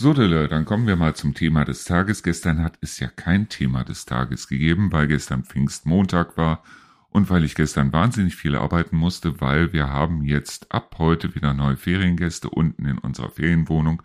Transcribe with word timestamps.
So, 0.00 0.12
dann 0.14 0.64
kommen 0.64 0.86
wir 0.86 0.96
mal 0.96 1.14
zum 1.14 1.34
Thema 1.34 1.66
des 1.66 1.84
Tages. 1.84 2.22
Gestern 2.22 2.62
hat 2.62 2.78
es 2.80 2.98
ja 3.00 3.08
kein 3.08 3.50
Thema 3.50 3.84
des 3.84 4.06
Tages 4.06 4.48
gegeben, 4.48 4.92
weil 4.92 5.08
gestern 5.08 5.44
Pfingstmontag 5.44 6.38
war 6.38 6.62
und 7.10 7.28
weil 7.28 7.44
ich 7.44 7.54
gestern 7.54 7.92
wahnsinnig 7.92 8.34
viel 8.34 8.56
arbeiten 8.56 8.96
musste, 8.96 9.42
weil 9.42 9.74
wir 9.74 9.90
haben 9.90 10.24
jetzt 10.24 10.72
ab 10.72 10.94
heute 10.96 11.34
wieder 11.34 11.52
neue 11.52 11.76
Feriengäste 11.76 12.48
unten 12.48 12.86
in 12.86 12.96
unserer 12.96 13.28
Ferienwohnung. 13.28 14.02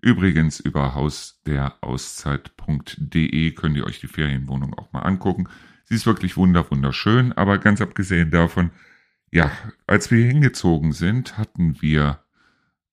Übrigens 0.00 0.58
über 0.58 0.96
hausderauszeit.de 0.96 3.52
könnt 3.52 3.76
ihr 3.76 3.86
euch 3.86 4.00
die 4.00 4.08
Ferienwohnung 4.08 4.74
auch 4.74 4.92
mal 4.92 5.02
angucken. 5.02 5.48
Sie 5.84 5.94
ist 5.94 6.06
wirklich 6.06 6.36
wunder 6.36 6.68
wunderschön, 6.72 7.32
aber 7.32 7.58
ganz 7.58 7.80
abgesehen 7.80 8.32
davon, 8.32 8.72
ja, 9.30 9.52
als 9.86 10.10
wir 10.10 10.26
hingezogen 10.26 10.90
sind, 10.90 11.38
hatten 11.38 11.80
wir 11.80 12.25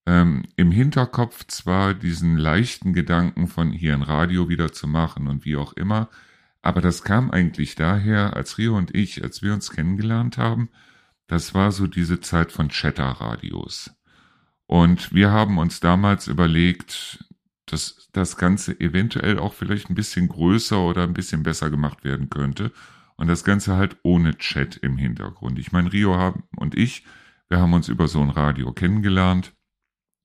ähm, 0.06 0.44
im 0.56 0.70
Hinterkopf 0.70 1.46
zwar 1.46 1.94
diesen 1.94 2.36
leichten 2.36 2.92
Gedanken 2.92 3.48
von 3.48 3.72
hier 3.72 3.94
ein 3.94 4.02
Radio 4.02 4.48
wieder 4.48 4.72
zu 4.72 4.86
machen 4.86 5.28
und 5.28 5.44
wie 5.44 5.56
auch 5.56 5.72
immer, 5.72 6.08
aber 6.62 6.80
das 6.80 7.02
kam 7.02 7.30
eigentlich 7.30 7.74
daher, 7.74 8.36
als 8.36 8.58
Rio 8.58 8.76
und 8.76 8.94
ich, 8.94 9.22
als 9.22 9.42
wir 9.42 9.52
uns 9.52 9.70
kennengelernt 9.70 10.38
haben, 10.38 10.70
das 11.26 11.54
war 11.54 11.72
so 11.72 11.86
diese 11.86 12.20
Zeit 12.20 12.52
von 12.52 12.68
Chatter-Radios. 12.68 13.90
Und 14.66 15.12
wir 15.12 15.30
haben 15.30 15.58
uns 15.58 15.80
damals 15.80 16.26
überlegt, 16.26 17.24
dass 17.66 18.08
das 18.12 18.36
Ganze 18.36 18.78
eventuell 18.80 19.38
auch 19.38 19.52
vielleicht 19.52 19.90
ein 19.90 19.94
bisschen 19.94 20.28
größer 20.28 20.80
oder 20.80 21.02
ein 21.02 21.14
bisschen 21.14 21.42
besser 21.42 21.70
gemacht 21.70 22.04
werden 22.04 22.30
könnte. 22.30 22.72
Und 23.16 23.26
das 23.26 23.44
Ganze 23.44 23.76
halt 23.76 23.96
ohne 24.02 24.36
Chat 24.36 24.76
im 24.76 24.96
Hintergrund. 24.96 25.58
Ich 25.58 25.72
meine, 25.72 25.92
Rio 25.92 26.16
haben 26.16 26.44
und 26.56 26.74
ich, 26.74 27.04
wir 27.48 27.58
haben 27.58 27.72
uns 27.72 27.88
über 27.88 28.08
so 28.08 28.20
ein 28.20 28.30
Radio 28.30 28.72
kennengelernt 28.72 29.53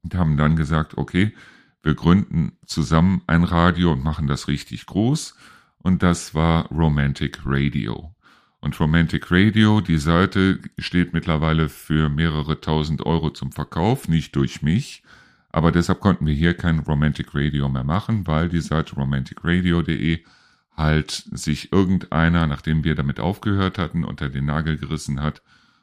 und 0.03 0.15
haben 0.15 0.37
dann 0.37 0.55
gesagt, 0.55 0.97
okay, 0.97 1.33
wir 1.81 1.95
gründen 1.95 2.53
zusammen 2.65 3.21
ein 3.27 3.43
Radio 3.43 3.93
und 3.93 4.03
machen 4.03 4.27
das 4.27 4.47
richtig 4.47 4.85
groß 4.85 5.35
und 5.77 6.03
das 6.03 6.35
war 6.35 6.67
Romantic 6.67 7.39
Radio. 7.45 8.13
Und 8.61 8.77
Romantic 8.79 9.31
Radio, 9.31 9.79
die 9.79 9.97
Seite 9.97 10.59
steht 10.77 11.13
mittlerweile 11.13 11.69
für 11.69 12.09
mehrere 12.09 12.59
tausend 12.59 13.05
Euro 13.05 13.29
zum 13.29 13.53
Verkauf, 13.53 14.09
nicht 14.09 14.35
durch 14.35 14.61
mich, 14.61 15.03
aber 15.51 15.71
deshalb 15.71 16.01
konnten 16.01 16.25
wir 16.25 16.33
hier 16.33 16.53
kein 16.53 16.79
Romantic 16.79 17.33
Radio 17.33 17.69
mehr 17.69 17.85
machen, 17.85 18.27
weil 18.27 18.49
die 18.49 18.61
Seite 18.61 18.95
romanticradio.de 18.95 20.23
halt 20.75 21.11
sich 21.31 21.71
irgendeiner, 21.71 22.47
nachdem 22.47 22.83
wir 22.83 22.95
damit 22.95 23.19
aufgehört 23.19 23.77
hatten, 23.77 24.03
unter 24.03 24.29
den 24.29 24.45
Nagel 24.45 24.77
gerissen 24.77 25.21
hat. 25.21 25.41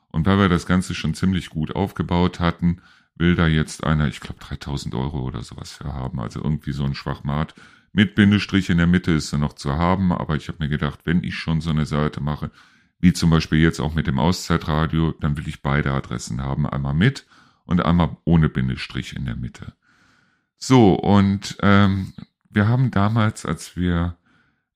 Und 0.09 0.27
weil 0.27 0.39
wir 0.39 0.49
das 0.49 0.67
Ganze 0.67 0.95
schon 0.95 1.15
ziemlich 1.15 1.51
gut 1.51 1.75
aufgebaut 1.75 2.41
hatten, 2.41 2.81
will 3.17 3.35
da 3.35 3.47
jetzt 3.47 3.85
einer, 3.85 4.07
ich 4.09 4.21
glaube 4.21 4.41
3000 4.41 4.95
Euro 4.95 5.21
oder 5.21 5.43
sowas 5.43 5.73
für 5.73 5.93
haben, 5.93 6.21
also 6.21 6.43
irgendwie 6.43 6.73
so 6.73 6.85
ein 6.85 6.95
Schwachmat. 6.95 7.55
Mit 7.93 8.15
Bindestrich 8.15 8.69
in 8.69 8.79
der 8.79 8.87
Mitte 8.87 9.13
ist 9.13 9.33
er 9.33 9.39
noch 9.39 9.55
zu 9.55 9.75
haben, 9.75 10.13
aber 10.13 10.37
ich 10.37 10.49
habe 10.49 10.59
mir 10.61 10.69
gedacht, 10.69 11.01
wenn 11.05 11.25
ich 11.25 11.35
schon 11.35 11.61
so 11.61 11.71
eine 11.71 11.87
Seite 11.87 12.21
mache, 12.21 12.51
wie 12.99 13.13
zum 13.13 13.31
Beispiel 13.31 13.59
jetzt 13.59 13.81
auch 13.81 13.95
mit 13.95 14.07
dem 14.07 14.19
Auszeitradio, 14.19 15.13
dann 15.21 15.37
will 15.37 15.49
ich 15.49 15.63
beide 15.63 15.93
Adressen 15.93 16.43
haben, 16.43 16.67
einmal 16.67 16.95
mit 16.95 17.27
und 17.65 17.85
einmal 17.85 18.17
ohne 18.25 18.49
Bindestrich 18.49 19.17
in 19.17 19.25
der 19.25 19.37
Mitte. 19.37 19.75
So, 20.57 20.95
und 20.95 21.57
ähm, 21.63 22.13
wir 22.51 22.69
haben 22.69 22.91
damals, 22.91 23.45
als 23.45 23.77
wir 23.77 24.17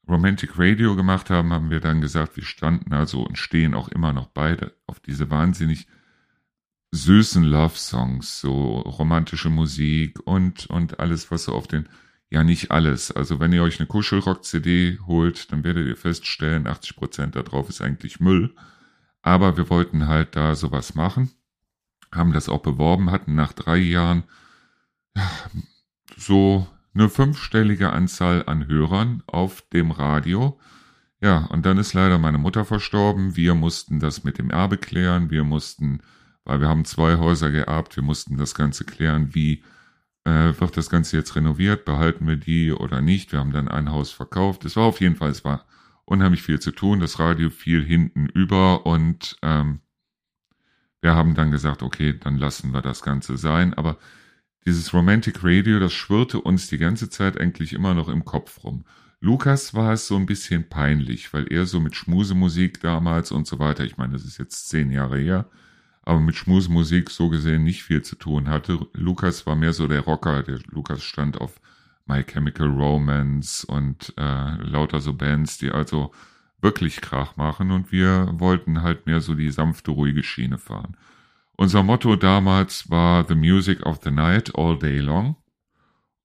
Romantic 0.08 0.58
Radio 0.58 0.96
gemacht 0.96 1.30
haben, 1.30 1.52
haben 1.52 1.70
wir 1.70 1.80
dann 1.80 2.00
gesagt, 2.00 2.36
wir 2.36 2.44
standen 2.44 2.92
also 2.92 3.22
und 3.22 3.38
stehen 3.38 3.74
auch 3.74 3.88
immer 3.88 4.12
noch 4.12 4.26
beide 4.28 4.74
auf 4.86 5.00
diese 5.00 5.30
wahnsinnig 5.30 5.86
süßen 6.92 7.44
Love-Songs, 7.44 8.40
so 8.40 8.80
romantische 8.80 9.50
Musik 9.50 10.18
und, 10.24 10.66
und 10.66 11.00
alles, 11.00 11.30
was 11.30 11.44
so 11.44 11.54
auf 11.54 11.68
den 11.68 11.88
ja 12.30 12.44
nicht 12.44 12.70
alles. 12.70 13.10
Also 13.10 13.40
wenn 13.40 13.52
ihr 13.52 13.62
euch 13.62 13.80
eine 13.80 13.88
Kuschelrock-CD 13.88 14.98
holt, 15.06 15.52
dann 15.52 15.64
werdet 15.64 15.86
ihr 15.86 15.96
feststellen, 15.96 16.66
80 16.66 16.96
Prozent 16.96 17.36
darauf 17.36 17.68
ist 17.68 17.80
eigentlich 17.80 18.20
Müll. 18.20 18.54
Aber 19.22 19.56
wir 19.56 19.68
wollten 19.68 20.06
halt 20.06 20.36
da 20.36 20.54
sowas 20.54 20.94
machen, 20.94 21.30
haben 22.12 22.32
das 22.32 22.48
auch 22.48 22.62
beworben, 22.62 23.10
hatten 23.10 23.34
nach 23.34 23.52
drei 23.52 23.76
Jahren 23.76 24.24
ja, 25.16 25.30
so 26.16 26.66
eine 26.94 27.08
fünfstellige 27.08 27.92
Anzahl 27.92 28.44
an 28.46 28.66
Hörern 28.66 29.22
auf 29.26 29.62
dem 29.72 29.90
Radio. 29.90 30.58
Ja, 31.20 31.46
und 31.46 31.66
dann 31.66 31.78
ist 31.78 31.92
leider 31.92 32.18
meine 32.18 32.38
Mutter 32.38 32.64
verstorben. 32.64 33.36
Wir 33.36 33.54
mussten 33.54 34.00
das 34.00 34.24
mit 34.24 34.38
dem 34.38 34.50
Erbe 34.50 34.78
klären. 34.78 35.30
Wir 35.30 35.44
mussten, 35.44 36.00
weil 36.50 36.60
wir 36.60 36.68
haben 36.68 36.84
zwei 36.84 37.16
Häuser 37.18 37.52
geerbt, 37.52 37.94
wir 37.94 38.02
mussten 38.02 38.36
das 38.36 38.56
Ganze 38.56 38.84
klären, 38.84 39.36
wie 39.36 39.62
äh, 40.24 40.52
wird 40.58 40.76
das 40.76 40.90
Ganze 40.90 41.16
jetzt 41.16 41.36
renoviert, 41.36 41.84
behalten 41.84 42.26
wir 42.26 42.34
die 42.34 42.72
oder 42.72 43.00
nicht. 43.00 43.30
Wir 43.30 43.38
haben 43.38 43.52
dann 43.52 43.68
ein 43.68 43.92
Haus 43.92 44.10
verkauft. 44.10 44.64
Es 44.64 44.74
war 44.74 44.82
auf 44.82 45.00
jeden 45.00 45.14
Fall, 45.14 45.30
es 45.30 45.44
war 45.44 45.64
unheimlich 46.04 46.42
viel 46.42 46.58
zu 46.58 46.72
tun. 46.72 46.98
Das 46.98 47.20
Radio 47.20 47.50
fiel 47.50 47.84
hinten 47.84 48.26
über 48.26 48.84
und 48.84 49.36
ähm, 49.42 49.78
wir 51.00 51.14
haben 51.14 51.36
dann 51.36 51.52
gesagt, 51.52 51.84
okay, 51.84 52.18
dann 52.18 52.36
lassen 52.36 52.72
wir 52.72 52.82
das 52.82 53.02
Ganze 53.02 53.36
sein. 53.36 53.72
Aber 53.74 53.96
dieses 54.66 54.92
Romantic 54.92 55.44
Radio, 55.44 55.78
das 55.78 55.92
schwirrte 55.92 56.40
uns 56.40 56.66
die 56.66 56.78
ganze 56.78 57.10
Zeit 57.10 57.40
eigentlich 57.40 57.74
immer 57.74 57.94
noch 57.94 58.08
im 58.08 58.24
Kopf 58.24 58.64
rum. 58.64 58.84
Lukas 59.20 59.72
war 59.72 59.92
es 59.92 60.08
so 60.08 60.16
ein 60.16 60.26
bisschen 60.26 60.68
peinlich, 60.68 61.32
weil 61.32 61.46
er 61.52 61.66
so 61.66 61.78
mit 61.78 61.94
Schmusemusik 61.94 62.80
damals 62.80 63.30
und 63.30 63.46
so 63.46 63.60
weiter, 63.60 63.84
ich 63.84 63.98
meine, 63.98 64.14
das 64.14 64.24
ist 64.24 64.38
jetzt 64.38 64.68
zehn 64.68 64.90
Jahre 64.90 65.20
her, 65.20 65.48
aber 66.10 66.18
mit 66.18 66.34
Schmusmusik 66.34 67.08
so 67.08 67.28
gesehen 67.28 67.62
nicht 67.62 67.84
viel 67.84 68.02
zu 68.02 68.16
tun 68.16 68.48
hatte. 68.48 68.80
Lukas 68.94 69.46
war 69.46 69.54
mehr 69.54 69.72
so 69.72 69.86
der 69.86 70.00
Rocker. 70.00 70.42
Der 70.42 70.58
Lukas 70.68 71.04
stand 71.04 71.40
auf 71.40 71.60
My 72.04 72.24
Chemical 72.24 72.66
Romance 72.66 73.64
und 73.64 74.12
äh, 74.18 74.56
lauter 74.56 75.00
so 75.00 75.14
Bands, 75.14 75.58
die 75.58 75.70
also 75.70 76.10
wirklich 76.60 77.00
Krach 77.00 77.36
machen 77.36 77.70
und 77.70 77.92
wir 77.92 78.28
wollten 78.32 78.82
halt 78.82 79.06
mehr 79.06 79.20
so 79.20 79.36
die 79.36 79.52
sanfte, 79.52 79.92
ruhige 79.92 80.24
Schiene 80.24 80.58
fahren. 80.58 80.96
Unser 81.56 81.84
Motto 81.84 82.16
damals 82.16 82.90
war 82.90 83.24
The 83.28 83.36
Music 83.36 83.86
of 83.86 84.00
the 84.02 84.10
Night 84.10 84.56
All 84.56 84.76
Day 84.76 84.98
Long. 84.98 85.36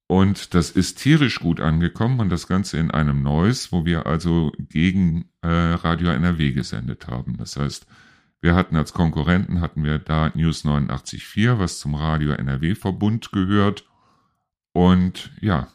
Und 0.07 0.55
das 0.55 0.71
ist 0.71 0.97
tierisch 0.97 1.39
gut 1.39 1.59
angekommen 1.59 2.19
und 2.21 2.29
das 2.29 2.47
Ganze 2.47 2.79
in 2.79 2.89
einem 2.89 3.21
Noise, 3.21 3.67
wo 3.69 3.85
wir 3.85 4.07
also 4.07 4.51
gegen 4.57 5.25
äh, 5.43 5.47
Radio 5.47 6.09
NRW 6.09 6.53
gesendet 6.53 7.05
haben. 7.05 7.37
Das 7.37 7.55
heißt, 7.55 7.85
wir 8.45 8.53
hatten 8.53 8.75
als 8.75 8.93
Konkurrenten, 8.93 9.59
hatten 9.59 9.83
wir 9.83 9.97
da 9.97 10.29
News 10.35 10.65
89.4, 10.65 11.57
was 11.57 11.79
zum 11.79 11.95
Radio 11.95 12.33
NRW-Verbund 12.33 13.31
gehört. 13.31 13.85
Und 14.71 15.31
ja, 15.41 15.69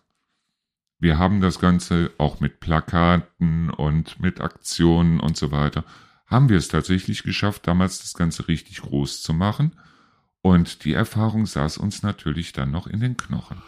wir 1.01 1.19
haben 1.19 1.41
das 1.41 1.59
Ganze 1.59 2.13
auch 2.17 2.39
mit 2.39 2.61
Plakaten 2.61 3.71
und 3.71 4.21
mit 4.21 4.41
Aktionen 4.41 5.19
und 5.19 5.37
so 5.37 5.51
weiter, 5.51 5.85
haben 6.27 6.49
wir 6.49 6.59
es 6.59 6.69
tatsächlich 6.69 7.25
geschafft, 7.25 7.67
damals 7.67 8.03
das 8.03 8.15
Ganze 8.15 8.47
richtig 8.47 8.83
groß 8.83 9.21
zu 9.21 9.35
machen. 9.35 9.73
Und 10.41 10.85
die 10.85 10.93
Erfahrung 10.93 11.47
saß 11.47 11.77
uns 11.77 12.05
natürlich 12.05 12.53
dann 12.53 12.71
noch 12.71 12.87
in 12.87 13.01
den 13.01 13.17
Knochen. 13.17 13.61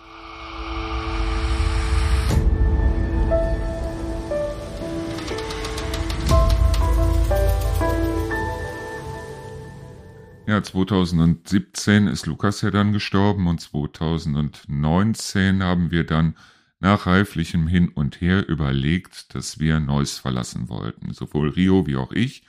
Ja, 10.53 10.63
2017 10.63 12.09
ist 12.09 12.27
Lukas 12.27 12.61
ja 12.61 12.71
dann 12.71 12.93
gestorben 12.93 13.47
und 13.47 13.59
2019 13.59 15.63
haben 15.63 15.91
wir 15.91 16.05
dann 16.05 16.37
nach 16.79 17.07
reiflichem 17.07 17.67
Hin 17.67 17.89
und 17.89 18.21
Her 18.21 18.47
überlegt, 18.47 19.35
dass 19.35 19.61
wir 19.61 19.81
Neuss 19.81 20.19
verlassen 20.19 20.69
wollten. 20.69 21.15
Sowohl 21.15 21.49
Rio 21.49 21.87
wie 21.87 21.97
auch 21.97 22.13
ich. 22.13 22.45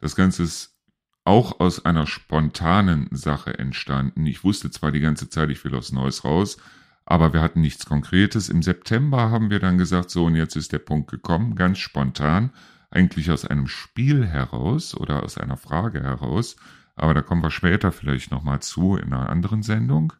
Das 0.00 0.14
Ganze 0.14 0.44
ist 0.44 0.78
auch 1.24 1.58
aus 1.58 1.84
einer 1.84 2.06
spontanen 2.06 3.08
Sache 3.10 3.58
entstanden. 3.58 4.24
Ich 4.24 4.44
wusste 4.44 4.70
zwar 4.70 4.92
die 4.92 5.00
ganze 5.00 5.28
Zeit, 5.28 5.50
ich 5.50 5.64
will 5.64 5.74
aus 5.74 5.90
Neuss 5.90 6.22
raus, 6.22 6.58
aber 7.06 7.32
wir 7.32 7.42
hatten 7.42 7.60
nichts 7.60 7.86
Konkretes. 7.86 8.50
Im 8.50 8.62
September 8.62 9.32
haben 9.32 9.50
wir 9.50 9.58
dann 9.58 9.78
gesagt, 9.78 10.10
so 10.10 10.26
und 10.26 10.36
jetzt 10.36 10.54
ist 10.54 10.70
der 10.70 10.78
Punkt 10.78 11.10
gekommen, 11.10 11.56
ganz 11.56 11.78
spontan, 11.78 12.52
eigentlich 12.92 13.32
aus 13.32 13.44
einem 13.44 13.66
Spiel 13.66 14.24
heraus 14.24 14.96
oder 14.96 15.24
aus 15.24 15.38
einer 15.38 15.56
Frage 15.56 16.04
heraus 16.04 16.54
aber 17.00 17.14
da 17.14 17.22
kommen 17.22 17.42
wir 17.42 17.50
später 17.50 17.92
vielleicht 17.92 18.30
nochmal 18.30 18.60
zu 18.60 18.96
in 18.96 19.12
einer 19.12 19.28
anderen 19.28 19.62
Sendung. 19.62 20.12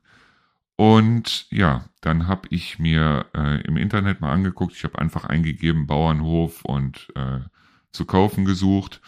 Und 0.77 1.51
ja, 1.51 1.85
dann 2.01 2.29
habe 2.29 2.49
ich 2.51 2.79
mir 2.79 3.27
äh, 3.35 3.61
im 3.63 3.77
Internet 3.77 4.21
mal 4.21 4.33
angeguckt, 4.33 4.75
ich 4.75 4.85
habe 4.85 4.99
einfach 4.99 5.25
eingegeben 5.25 5.87
Bauernhof 5.87 6.65
und 6.65 7.09
äh, 7.17 7.41
zu 7.91 8.05
kaufen 8.05 8.45
gesucht. 8.45 9.01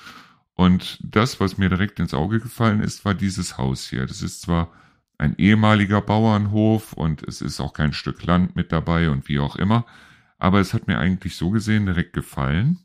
Und 0.55 0.99
das, 1.03 1.41
was 1.41 1.59
mir 1.59 1.69
direkt 1.69 2.01
ins 2.01 2.13
Auge 2.13 2.41
gefallen 2.41 2.81
ist, 2.81 3.05
war 3.05 3.15
dieses 3.15 3.57
Haus 3.57 3.89
hier. 3.89 4.07
Das 4.07 4.21
ist 4.21 4.43
zwar 4.43 4.73
ein 5.17 5.37
ehemaliger 5.39 6.01
Bauernhof 6.01 6.93
und 6.95 7.23
es 7.23 7.41
ist 7.41 7.61
auch 7.61 7.73
kein 7.73 7.93
Stück 7.93 8.25
Land 8.25 8.57
mit 8.57 8.73
dabei 8.73 9.11
und 9.11 9.29
wie 9.29 9.39
auch 9.39 9.57
immer, 9.57 9.85
aber 10.39 10.61
es 10.61 10.73
hat 10.73 10.87
mir 10.87 10.99
eigentlich 10.99 11.37
so 11.37 11.51
gesehen 11.51 11.87
direkt 11.87 12.15
gefallen. 12.15 12.79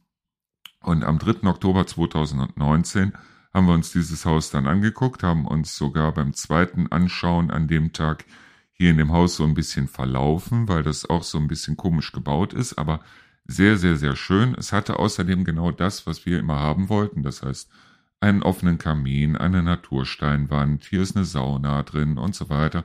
Und 0.82 1.04
am 1.04 1.18
3. 1.18 1.48
Oktober 1.48 1.88
2019 1.88 3.14
haben 3.56 3.68
wir 3.68 3.74
uns 3.74 3.94
dieses 3.94 4.26
Haus 4.26 4.52
dann 4.52 4.68
angeguckt, 4.68 5.24
haben 5.24 5.48
uns 5.48 5.78
sogar 5.78 6.12
beim 6.12 6.34
zweiten 6.34 6.92
Anschauen 6.92 7.52
an 7.52 7.70
dem 7.70 7.94
Tag 7.94 8.26
hier 8.74 8.92
in 8.92 8.98
dem 8.98 9.14
Haus 9.14 9.38
so 9.38 9.46
ein 9.46 9.54
bisschen 9.54 9.88
verlaufen, 9.88 10.68
weil 10.68 10.84
das 10.84 11.10
auch 11.10 11.24
so 11.24 11.38
ein 11.38 11.48
bisschen 11.48 11.78
komisch 11.78 12.12
gebaut 12.12 12.52
ist, 12.52 12.78
aber 12.78 13.00
sehr, 13.46 13.78
sehr, 13.78 13.96
sehr 13.96 14.18
schön. 14.18 14.56
Es 14.56 14.74
hatte 14.74 15.00
außerdem 15.00 15.46
genau 15.46 15.72
das, 15.72 16.06
was 16.06 16.26
wir 16.26 16.38
immer 16.38 16.60
haben 16.60 16.90
wollten. 16.90 17.24
Das 17.24 17.44
heißt, 17.44 17.72
einen 18.20 18.44
offenen 18.44 18.78
Kamin, 18.78 19.38
eine 19.38 19.64
Natursteinwand, 19.64 20.84
hier 20.84 21.02
ist 21.02 21.16
eine 21.16 21.24
Sauna 21.24 21.82
drin 21.84 22.18
und 22.18 22.36
so 22.36 22.50
weiter. 22.50 22.84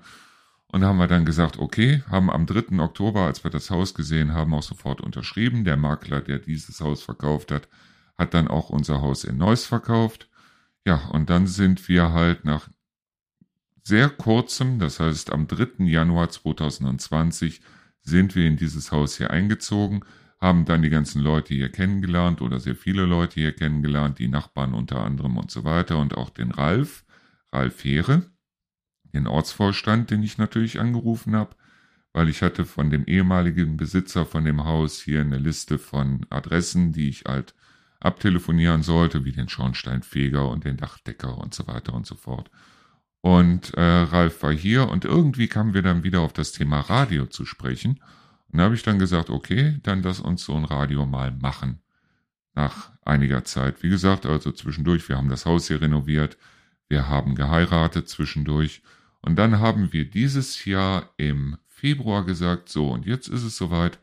Und 0.69 0.84
haben 0.84 0.99
wir 0.99 1.08
dann 1.08 1.25
gesagt, 1.25 1.58
okay, 1.58 2.05
haben 2.08 2.31
am 2.31 2.46
3. 2.46 2.78
Oktober, 2.78 3.22
als 3.22 3.43
wir 3.43 3.50
das 3.50 3.70
Haus 3.70 3.93
gesehen 3.93 4.34
haben, 4.34 4.55
auch 4.55 4.62
sofort 4.62 5.00
unterschrieben. 5.00 5.64
Der 5.64 5.76
Makler, 5.76 6.20
der 6.20 6.38
dieses 6.38 6.81
Haus 6.81 7.02
verkauft 7.02 7.50
hat, 7.50 7.67
hat 8.17 8.34
dann 8.34 8.46
auch 8.46 8.70
unser 8.70 9.00
Haus 9.00 9.25
in 9.25 9.37
Neuss 9.37 9.64
verkauft. 9.64 10.30
Ja, 10.87 11.06
und 11.09 11.31
dann 11.31 11.47
sind 11.47 11.88
wir 11.88 12.12
halt 12.12 12.44
nach 12.44 12.69
sehr 13.82 14.09
kurzem, 14.09 14.79
das 14.79 15.00
heißt 15.00 15.32
am 15.32 15.47
3. 15.47 15.85
Januar 15.85 16.31
2020, 16.31 17.61
sind 18.03 18.35
wir 18.35 18.47
in 18.47 18.56
dieses 18.56 18.93
Haus 18.93 19.17
hier 19.17 19.31
eingezogen, 19.31 20.05
haben 20.41 20.65
dann 20.65 20.82
die 20.82 20.91
ganzen 20.91 21.21
Leute 21.21 21.55
hier 21.55 21.71
kennengelernt 21.71 22.41
oder 22.41 22.61
sehr 22.61 22.77
viele 22.77 23.05
Leute 23.05 23.41
hier 23.41 23.53
kennengelernt, 23.53 24.19
die 24.19 24.29
Nachbarn 24.29 24.75
unter 24.75 25.05
anderem 25.05 25.37
und 25.37 25.50
so 25.50 25.65
weiter 25.65 25.99
und 25.99 26.17
auch 26.17 26.31
den 26.31 26.50
Ralf, 26.50 27.05
Ralf 27.53 27.85
Heere 27.85 28.31
den 29.12 29.27
Ortsvorstand, 29.27 30.11
den 30.11 30.23
ich 30.23 30.38
natürlich 30.38 30.81
angerufen 30.81 31.35
habe, 31.37 31.56
weil 32.12 32.29
ich 32.29 32.43
hatte 32.43 32.65
von 32.65 32.91
dem 32.91 33.05
ehemaligen 33.05 33.77
Besitzer 33.77 34.27
von 34.27 34.44
dem 34.44 34.65
Haus 34.65 35.00
hier 35.00 35.21
eine 35.21 35.38
Liste 35.38 35.79
von 35.79 36.27
Adressen, 36.31 36.93
die 36.93 37.09
ich 37.09 37.25
halt 37.27 37.55
abtelefonieren 38.00 38.82
sollte, 38.82 39.25
wie 39.25 39.32
den 39.32 39.49
Schornsteinfeger 39.49 40.49
und 40.49 40.64
den 40.64 40.76
Dachdecker 40.76 41.38
und 41.38 41.55
so 41.55 41.67
weiter 41.67 41.94
und 41.94 42.06
so 42.06 42.14
fort. 42.14 42.50
Und 43.20 43.75
äh, 43.75 43.81
Ralf 43.81 44.43
war 44.43 44.52
hier 44.52 44.88
und 44.88 45.05
irgendwie 45.05 45.47
kamen 45.47 45.75
wir 45.75 45.82
dann 45.82 46.02
wieder 46.02 46.20
auf 46.20 46.32
das 46.32 46.52
Thema 46.52 46.81
Radio 46.81 47.26
zu 47.26 47.44
sprechen. 47.44 48.00
Und 48.49 48.58
da 48.58 48.64
habe 48.64 48.75
ich 48.75 48.82
dann 48.82 48.99
gesagt, 48.99 49.29
okay, 49.31 49.79
dann 49.82 50.02
lass 50.02 50.20
uns 50.20 50.44
so 50.44 50.55
ein 50.56 50.64
Radio 50.64 51.05
mal 51.05 51.31
machen. 51.31 51.81
Nach 52.55 52.91
einiger 53.05 53.44
Zeit. 53.44 53.82
Wie 53.82 53.91
gesagt, 53.91 54.26
also 54.26 54.50
zwischendurch, 54.53 55.08
wir 55.08 55.17
haben 55.17 55.29
das 55.29 55.44
Haus 55.44 55.69
hier 55.69 55.81
renoviert, 55.82 56.38
wir 56.88 57.08
haben 57.08 57.35
geheiratet 57.35 58.08
zwischendurch 58.08 58.82
und 59.20 59.37
dann 59.37 59.61
haben 59.61 59.93
wir 59.93 60.08
dieses 60.08 60.64
Jahr 60.64 61.11
im 61.17 61.58
Februar 61.67 62.25
gesagt, 62.25 62.69
so, 62.69 62.91
und 62.91 63.06
jetzt 63.06 63.29
ist 63.29 63.44
es 63.44 63.56
soweit, 63.56 63.99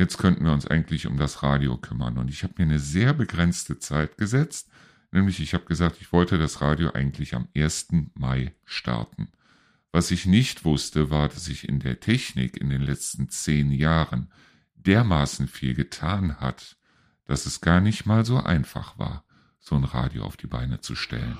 jetzt 0.00 0.16
könnten 0.16 0.44
wir 0.44 0.52
uns 0.52 0.66
eigentlich 0.66 1.06
um 1.06 1.18
das 1.18 1.42
Radio 1.42 1.76
kümmern. 1.76 2.18
Und 2.18 2.30
ich 2.30 2.42
habe 2.42 2.54
mir 2.56 2.64
eine 2.64 2.78
sehr 2.78 3.12
begrenzte 3.12 3.78
Zeit 3.78 4.16
gesetzt, 4.16 4.68
nämlich 5.12 5.40
ich 5.40 5.54
habe 5.54 5.66
gesagt, 5.66 5.98
ich 6.00 6.10
wollte 6.12 6.38
das 6.38 6.60
Radio 6.62 6.90
eigentlich 6.92 7.34
am 7.34 7.46
1. 7.54 7.88
Mai 8.14 8.54
starten. 8.64 9.28
Was 9.92 10.10
ich 10.10 10.24
nicht 10.24 10.64
wusste, 10.64 11.10
war, 11.10 11.28
dass 11.28 11.44
sich 11.44 11.68
in 11.68 11.80
der 11.80 12.00
Technik 12.00 12.56
in 12.56 12.70
den 12.70 12.80
letzten 12.80 13.28
zehn 13.28 13.70
Jahren 13.70 14.30
dermaßen 14.74 15.48
viel 15.48 15.74
getan 15.74 16.40
hat, 16.40 16.76
dass 17.26 17.44
es 17.44 17.60
gar 17.60 17.80
nicht 17.80 18.06
mal 18.06 18.24
so 18.24 18.38
einfach 18.38 18.98
war, 18.98 19.24
so 19.58 19.74
ein 19.76 19.84
Radio 19.84 20.24
auf 20.24 20.36
die 20.36 20.46
Beine 20.46 20.80
zu 20.80 20.94
stellen. 20.94 21.36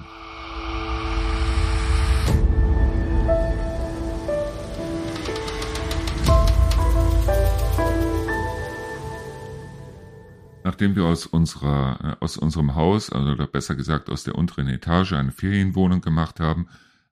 Nachdem 10.70 10.94
wir 10.94 11.04
aus 11.04 11.26
unserer, 11.26 11.98
äh, 12.20 12.24
aus 12.24 12.36
unserem 12.36 12.76
Haus, 12.76 13.10
also 13.10 13.32
oder 13.32 13.48
besser 13.48 13.74
gesagt 13.74 14.08
aus 14.08 14.22
der 14.22 14.36
unteren 14.36 14.68
Etage 14.68 15.14
eine 15.14 15.32
Ferienwohnung 15.32 16.00
gemacht 16.00 16.38
haben, 16.38 16.68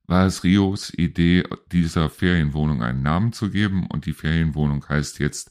war 0.07 0.27
es 0.27 0.45
Rios 0.45 0.95
Idee, 0.95 1.43
dieser 1.73 2.09
Ferienwohnung 2.09 2.85
einen 2.85 3.03
Namen 3.03 3.33
zu 3.33 3.51
geben 3.51 3.89
und 3.89 4.07
die 4.07 4.13
Ferienwohnung 4.13 4.89
heißt 4.89 5.19
jetzt, 5.19 5.51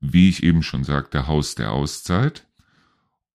wie 0.00 0.28
ich 0.28 0.44
eben 0.44 0.62
schon 0.62 0.84
sagte, 0.84 1.26
Haus 1.26 1.56
der 1.56 1.72
Auszeit. 1.72 2.46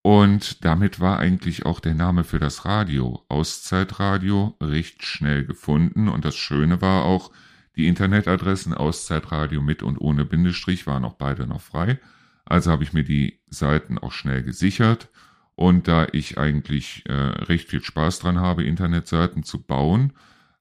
Und 0.00 0.64
damit 0.64 1.00
war 1.00 1.18
eigentlich 1.18 1.66
auch 1.66 1.78
der 1.78 1.94
Name 1.94 2.24
für 2.24 2.38
das 2.38 2.64
Radio, 2.64 3.26
Auszeitradio, 3.28 4.56
recht 4.58 5.04
schnell 5.04 5.44
gefunden. 5.44 6.08
Und 6.08 6.24
das 6.24 6.34
Schöne 6.34 6.80
war 6.80 7.04
auch, 7.04 7.30
die 7.76 7.88
Internetadressen 7.88 8.72
Auszeitradio 8.72 9.60
mit 9.60 9.82
und 9.82 9.98
ohne 9.98 10.24
Bindestrich 10.24 10.86
waren 10.86 11.04
auch 11.04 11.14
beide 11.14 11.46
noch 11.46 11.60
frei. 11.60 11.98
Also 12.44 12.70
habe 12.70 12.84
ich 12.84 12.92
mir 12.92 13.04
die 13.04 13.40
Seiten 13.48 13.98
auch 13.98 14.12
schnell 14.12 14.42
gesichert. 14.42 15.08
Und 15.56 15.86
da 15.86 16.08
ich 16.12 16.36
eigentlich 16.36 17.04
äh, 17.06 17.12
recht 17.12 17.68
viel 17.68 17.82
Spaß 17.82 18.18
dran 18.18 18.40
habe, 18.40 18.64
Internetseiten 18.64 19.44
zu 19.44 19.62
bauen, 19.62 20.12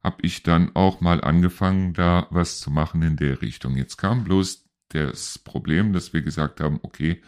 habe 0.03 0.17
ich 0.21 0.43
dann 0.43 0.75
auch 0.75 1.01
mal 1.01 1.23
angefangen, 1.23 1.93
da 1.93 2.27
was 2.29 2.59
zu 2.59 2.69
machen 2.69 3.01
in 3.01 3.15
der 3.15 3.41
Richtung. 3.41 3.75
Jetzt 3.75 3.97
kam 3.97 4.23
bloß 4.23 4.65
das 4.89 5.39
Problem, 5.39 5.93
dass 5.93 6.13
wir 6.13 6.21
gesagt 6.21 6.59
haben, 6.59 6.79
okay, 6.83 7.21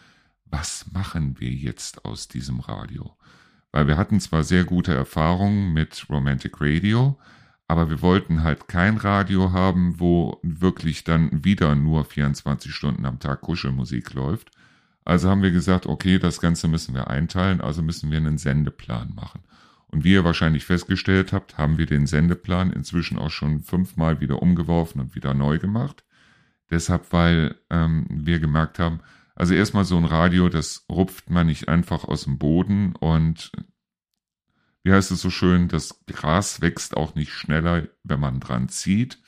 was 0.44 0.86
machen 0.92 1.40
wir 1.40 1.50
jetzt 1.50 2.04
aus 2.04 2.28
diesem 2.28 2.60
Radio? 2.60 3.16
Weil 3.72 3.88
wir 3.88 3.96
hatten 3.96 4.20
zwar 4.20 4.44
sehr 4.44 4.64
gute 4.64 4.94
Erfahrungen 4.94 5.72
mit 5.72 6.06
Romantic 6.08 6.60
Radio, 6.60 7.18
aber 7.68 7.90
wir 7.90 8.00
wollten 8.02 8.42
halt 8.42 8.68
kein 8.68 8.96
Radio 8.96 9.52
haben, 9.52 9.98
wo 9.98 10.38
wirklich 10.42 11.04
dann 11.04 11.44
wieder 11.44 11.74
nur 11.74 12.04
24 12.04 12.72
Stunden 12.72 13.04
am 13.06 13.18
Tag 13.18 13.40
Kuschelmusik 13.40 14.14
läuft. 14.14 14.50
Also 15.04 15.28
haben 15.28 15.42
wir 15.42 15.50
gesagt, 15.50 15.86
okay, 15.86 16.18
das 16.18 16.40
Ganze 16.40 16.68
müssen 16.68 16.94
wir 16.94 17.08
einteilen, 17.08 17.60
also 17.60 17.82
müssen 17.82 18.10
wir 18.10 18.18
einen 18.18 18.38
Sendeplan 18.38 19.14
machen. 19.14 19.40
Und 19.88 20.04
wie 20.04 20.12
ihr 20.12 20.24
wahrscheinlich 20.24 20.64
festgestellt 20.64 21.32
habt, 21.32 21.58
haben 21.58 21.78
wir 21.78 21.86
den 21.86 22.06
Sendeplan 22.06 22.72
inzwischen 22.72 23.18
auch 23.18 23.30
schon 23.30 23.60
fünfmal 23.60 24.20
wieder 24.20 24.42
umgeworfen 24.42 25.00
und 25.00 25.14
wieder 25.14 25.32
neu 25.32 25.58
gemacht. 25.58 26.04
Deshalb, 26.70 27.12
weil 27.12 27.54
ähm, 27.70 28.06
wir 28.10 28.40
gemerkt 28.40 28.78
haben, 28.78 29.00
also 29.36 29.54
erstmal 29.54 29.84
so 29.84 29.96
ein 29.96 30.04
Radio, 30.04 30.48
das 30.48 30.86
rupft 30.90 31.30
man 31.30 31.46
nicht 31.46 31.68
einfach 31.68 32.04
aus 32.04 32.24
dem 32.24 32.38
Boden 32.38 32.96
und 32.96 33.52
wie 34.86 34.92
heißt 34.92 35.10
es 35.10 35.20
so 35.20 35.30
schön, 35.30 35.66
das 35.66 36.04
Gras 36.06 36.60
wächst 36.60 36.96
auch 36.96 37.16
nicht 37.16 37.32
schneller, 37.32 37.88
wenn 38.04 38.20
man 38.20 38.38
dran 38.38 38.68
zieht. 38.68 39.18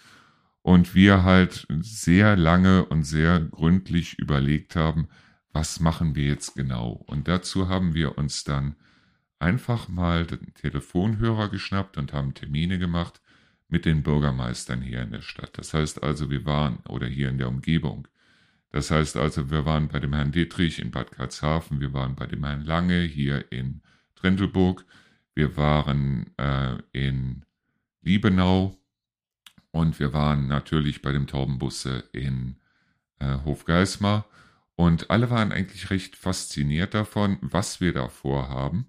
Und 0.63 0.95
wir 0.95 1.25
halt 1.25 1.67
sehr 1.81 2.37
lange 2.37 2.85
und 2.85 3.03
sehr 3.03 3.41
gründlich 3.41 4.21
überlegt 4.21 4.77
haben, 4.77 5.09
was 5.53 5.81
machen 5.81 6.15
wir 6.15 6.27
jetzt 6.27 6.55
genau? 6.55 6.93
Und 7.09 7.27
dazu 7.27 7.69
haben 7.69 7.93
wir 7.93 8.19
uns 8.19 8.45
dann 8.45 8.77
einfach 9.41 9.89
mal 9.89 10.27
den 10.27 10.55
Telefonhörer 10.55 11.49
geschnappt 11.49 11.97
und 11.97 12.13
haben 12.13 12.35
Termine 12.35 12.79
gemacht 12.79 13.21
mit 13.67 13.85
den 13.85 14.05
Bürgermeistern 14.05 14.81
hier 14.81 15.03
in 15.03 15.11
der 15.11 15.23
Stadt. 15.23 15.59
Das 15.59 15.75
heißt 15.75 16.05
also, 16.05 16.31
wir 16.31 16.47
waren, 16.47 16.77
oder 16.89 17.09
hier 17.09 17.31
in 17.31 17.39
der 17.39 17.49
Umgebung. 17.49 18.07
Das 18.71 18.93
heißt 18.93 19.17
also, 19.17 19.51
wir 19.51 19.65
waren 19.65 19.89
bei 19.89 19.99
dem 19.99 20.15
Herrn 20.15 20.31
Dietrich 20.31 20.79
in 20.79 20.93
Bad 20.93 21.11
Karlshafen, 21.11 21.81
wir 21.81 21.93
waren 21.93 22.15
bei 22.15 22.27
dem 22.27 22.45
Herrn 22.45 22.65
Lange 22.65 23.01
hier 23.01 23.51
in 23.51 23.83
Trendelburg, 24.15 24.85
wir 25.39 25.57
waren 25.57 26.37
äh, 26.37 26.79
in 26.91 27.45
Liebenau 28.03 28.77
und 29.71 30.01
wir 30.01 30.13
waren 30.13 30.49
natürlich 30.49 31.01
bei 31.01 31.13
dem 31.13 31.29
Taubenbusse 31.29 32.03
in 32.13 32.57
äh, 33.21 33.37
Hofgeismar. 33.45 34.27
Und 34.75 35.11
alle 35.11 35.31
waren 35.31 35.53
eigentlich 35.53 35.91
recht 35.91 36.17
fasziniert 36.17 36.93
davon, 36.93 37.39
was 37.41 37.81
wir 37.81 37.93
da 37.93 38.09
vorhaben. 38.09 38.89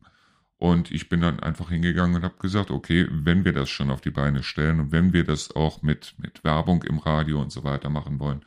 Und 0.57 0.89
ich 0.89 1.07
bin 1.07 1.21
dann 1.21 1.39
einfach 1.39 1.69
hingegangen 1.69 2.15
und 2.15 2.23
habe 2.23 2.39
gesagt, 2.39 2.71
okay, 2.71 3.07
wenn 3.11 3.45
wir 3.45 3.53
das 3.53 3.69
schon 3.69 3.91
auf 3.91 4.01
die 4.01 4.09
Beine 4.09 4.41
stellen 4.41 4.79
und 4.79 4.91
wenn 4.91 5.13
wir 5.13 5.25
das 5.25 5.55
auch 5.55 5.83
mit, 5.83 6.15
mit 6.17 6.43
Werbung 6.43 6.81
im 6.81 6.97
Radio 6.97 7.39
und 7.39 7.51
so 7.51 7.63
weiter 7.63 7.91
machen 7.91 8.19
wollen, 8.19 8.43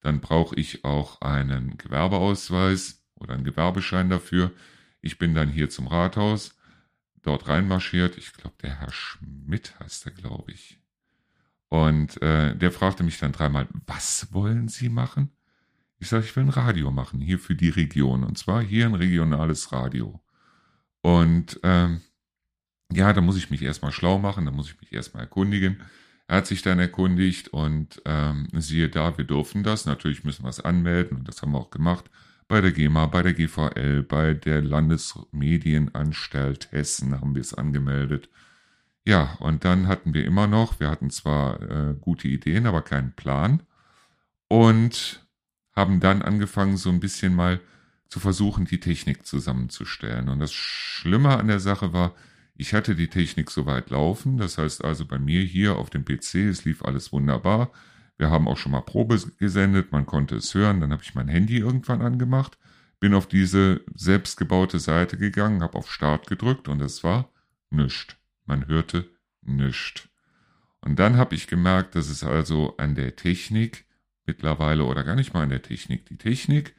dann 0.00 0.20
brauche 0.20 0.56
ich 0.56 0.84
auch 0.84 1.20
einen 1.20 1.78
Gewerbeausweis 1.78 3.04
oder 3.14 3.34
einen 3.34 3.44
Gewerbeschein 3.44 4.10
dafür. 4.10 4.50
Ich 5.00 5.18
bin 5.18 5.36
dann 5.36 5.50
hier 5.50 5.70
zum 5.70 5.86
Rathaus, 5.86 6.56
dort 7.24 7.48
reinmarschiert. 7.48 8.16
Ich 8.16 8.32
glaube, 8.32 8.56
der 8.62 8.80
Herr 8.80 8.92
Schmidt 8.92 9.74
heißt 9.80 10.06
er, 10.06 10.12
glaube 10.12 10.52
ich. 10.52 10.80
Und 11.68 12.20
äh, 12.22 12.54
der 12.54 12.70
fragte 12.70 13.02
mich 13.02 13.18
dann 13.18 13.32
dreimal, 13.32 13.68
was 13.86 14.32
wollen 14.32 14.68
Sie 14.68 14.88
machen? 14.88 15.30
Ich 15.98 16.08
sage, 16.08 16.24
ich 16.24 16.36
will 16.36 16.44
ein 16.44 16.50
Radio 16.50 16.90
machen, 16.90 17.20
hier 17.20 17.38
für 17.38 17.54
die 17.54 17.70
Region. 17.70 18.24
Und 18.24 18.38
zwar 18.38 18.62
hier 18.62 18.86
ein 18.86 18.94
regionales 18.94 19.72
Radio. 19.72 20.22
Und 21.00 21.58
ähm, 21.62 22.02
ja, 22.92 23.12
da 23.12 23.20
muss 23.20 23.36
ich 23.36 23.50
mich 23.50 23.62
erstmal 23.62 23.92
schlau 23.92 24.18
machen, 24.18 24.44
da 24.44 24.52
muss 24.52 24.68
ich 24.70 24.80
mich 24.80 24.92
erstmal 24.92 25.24
erkundigen. 25.24 25.80
Er 26.28 26.38
hat 26.38 26.46
sich 26.46 26.62
dann 26.62 26.78
erkundigt 26.78 27.48
und 27.48 28.00
ähm, 28.04 28.48
siehe 28.52 28.88
da, 28.88 29.18
wir 29.18 29.24
dürfen 29.24 29.62
das. 29.62 29.84
Natürlich 29.84 30.24
müssen 30.24 30.44
wir 30.44 30.50
es 30.50 30.60
anmelden 30.60 31.18
und 31.18 31.28
das 31.28 31.42
haben 31.42 31.52
wir 31.52 31.58
auch 31.58 31.70
gemacht 31.70 32.08
bei 32.48 32.60
der 32.60 32.72
GEMA, 32.72 33.06
bei 33.06 33.22
der 33.22 33.34
GVL, 33.34 34.02
bei 34.02 34.34
der 34.34 34.62
Landesmedienanstalt 34.62 36.72
Hessen 36.72 37.20
haben 37.20 37.34
wir 37.34 37.40
es 37.40 37.54
angemeldet. 37.54 38.28
Ja, 39.06 39.36
und 39.40 39.64
dann 39.64 39.88
hatten 39.88 40.14
wir 40.14 40.24
immer 40.24 40.46
noch, 40.46 40.80
wir 40.80 40.90
hatten 40.90 41.10
zwar 41.10 41.60
äh, 41.62 41.94
gute 42.00 42.28
Ideen, 42.28 42.66
aber 42.66 42.82
keinen 42.82 43.12
Plan 43.12 43.62
und 44.48 45.26
haben 45.74 46.00
dann 46.00 46.22
angefangen, 46.22 46.76
so 46.76 46.90
ein 46.90 47.00
bisschen 47.00 47.34
mal 47.34 47.60
zu 48.08 48.20
versuchen, 48.20 48.64
die 48.64 48.80
Technik 48.80 49.26
zusammenzustellen. 49.26 50.28
Und 50.28 50.38
das 50.38 50.52
Schlimme 50.52 51.36
an 51.36 51.48
der 51.48 51.60
Sache 51.60 51.92
war, 51.92 52.14
ich 52.54 52.72
hatte 52.72 52.94
die 52.94 53.08
Technik 53.08 53.50
soweit 53.50 53.90
laufen, 53.90 54.38
das 54.38 54.58
heißt 54.58 54.84
also 54.84 55.04
bei 55.04 55.18
mir 55.18 55.42
hier 55.42 55.76
auf 55.76 55.90
dem 55.90 56.04
PC, 56.04 56.36
es 56.36 56.64
lief 56.64 56.84
alles 56.84 57.12
wunderbar. 57.12 57.72
Wir 58.16 58.30
haben 58.30 58.48
auch 58.48 58.56
schon 58.56 58.72
mal 58.72 58.80
Probe 58.80 59.18
gesendet, 59.38 59.92
man 59.92 60.06
konnte 60.06 60.36
es 60.36 60.54
hören. 60.54 60.80
Dann 60.80 60.92
habe 60.92 61.02
ich 61.02 61.14
mein 61.14 61.28
Handy 61.28 61.58
irgendwann 61.58 62.02
angemacht, 62.02 62.58
bin 63.00 63.14
auf 63.14 63.26
diese 63.26 63.80
selbstgebaute 63.94 64.78
Seite 64.78 65.18
gegangen, 65.18 65.62
habe 65.62 65.76
auf 65.78 65.90
Start 65.90 66.26
gedrückt 66.26 66.68
und 66.68 66.80
es 66.80 67.02
war 67.02 67.30
nichts. 67.70 68.16
Man 68.46 68.66
hörte 68.68 69.08
nichts. 69.42 70.08
Und 70.80 70.98
dann 70.98 71.16
habe 71.16 71.34
ich 71.34 71.46
gemerkt, 71.46 71.94
dass 71.94 72.08
es 72.08 72.22
also 72.22 72.76
an 72.76 72.94
der 72.94 73.16
Technik 73.16 73.86
mittlerweile 74.26 74.84
oder 74.84 75.02
gar 75.02 75.16
nicht 75.16 75.34
mal 75.34 75.42
an 75.42 75.48
der 75.48 75.62
Technik. 75.62 76.06
Die 76.06 76.18
Technik, 76.18 76.74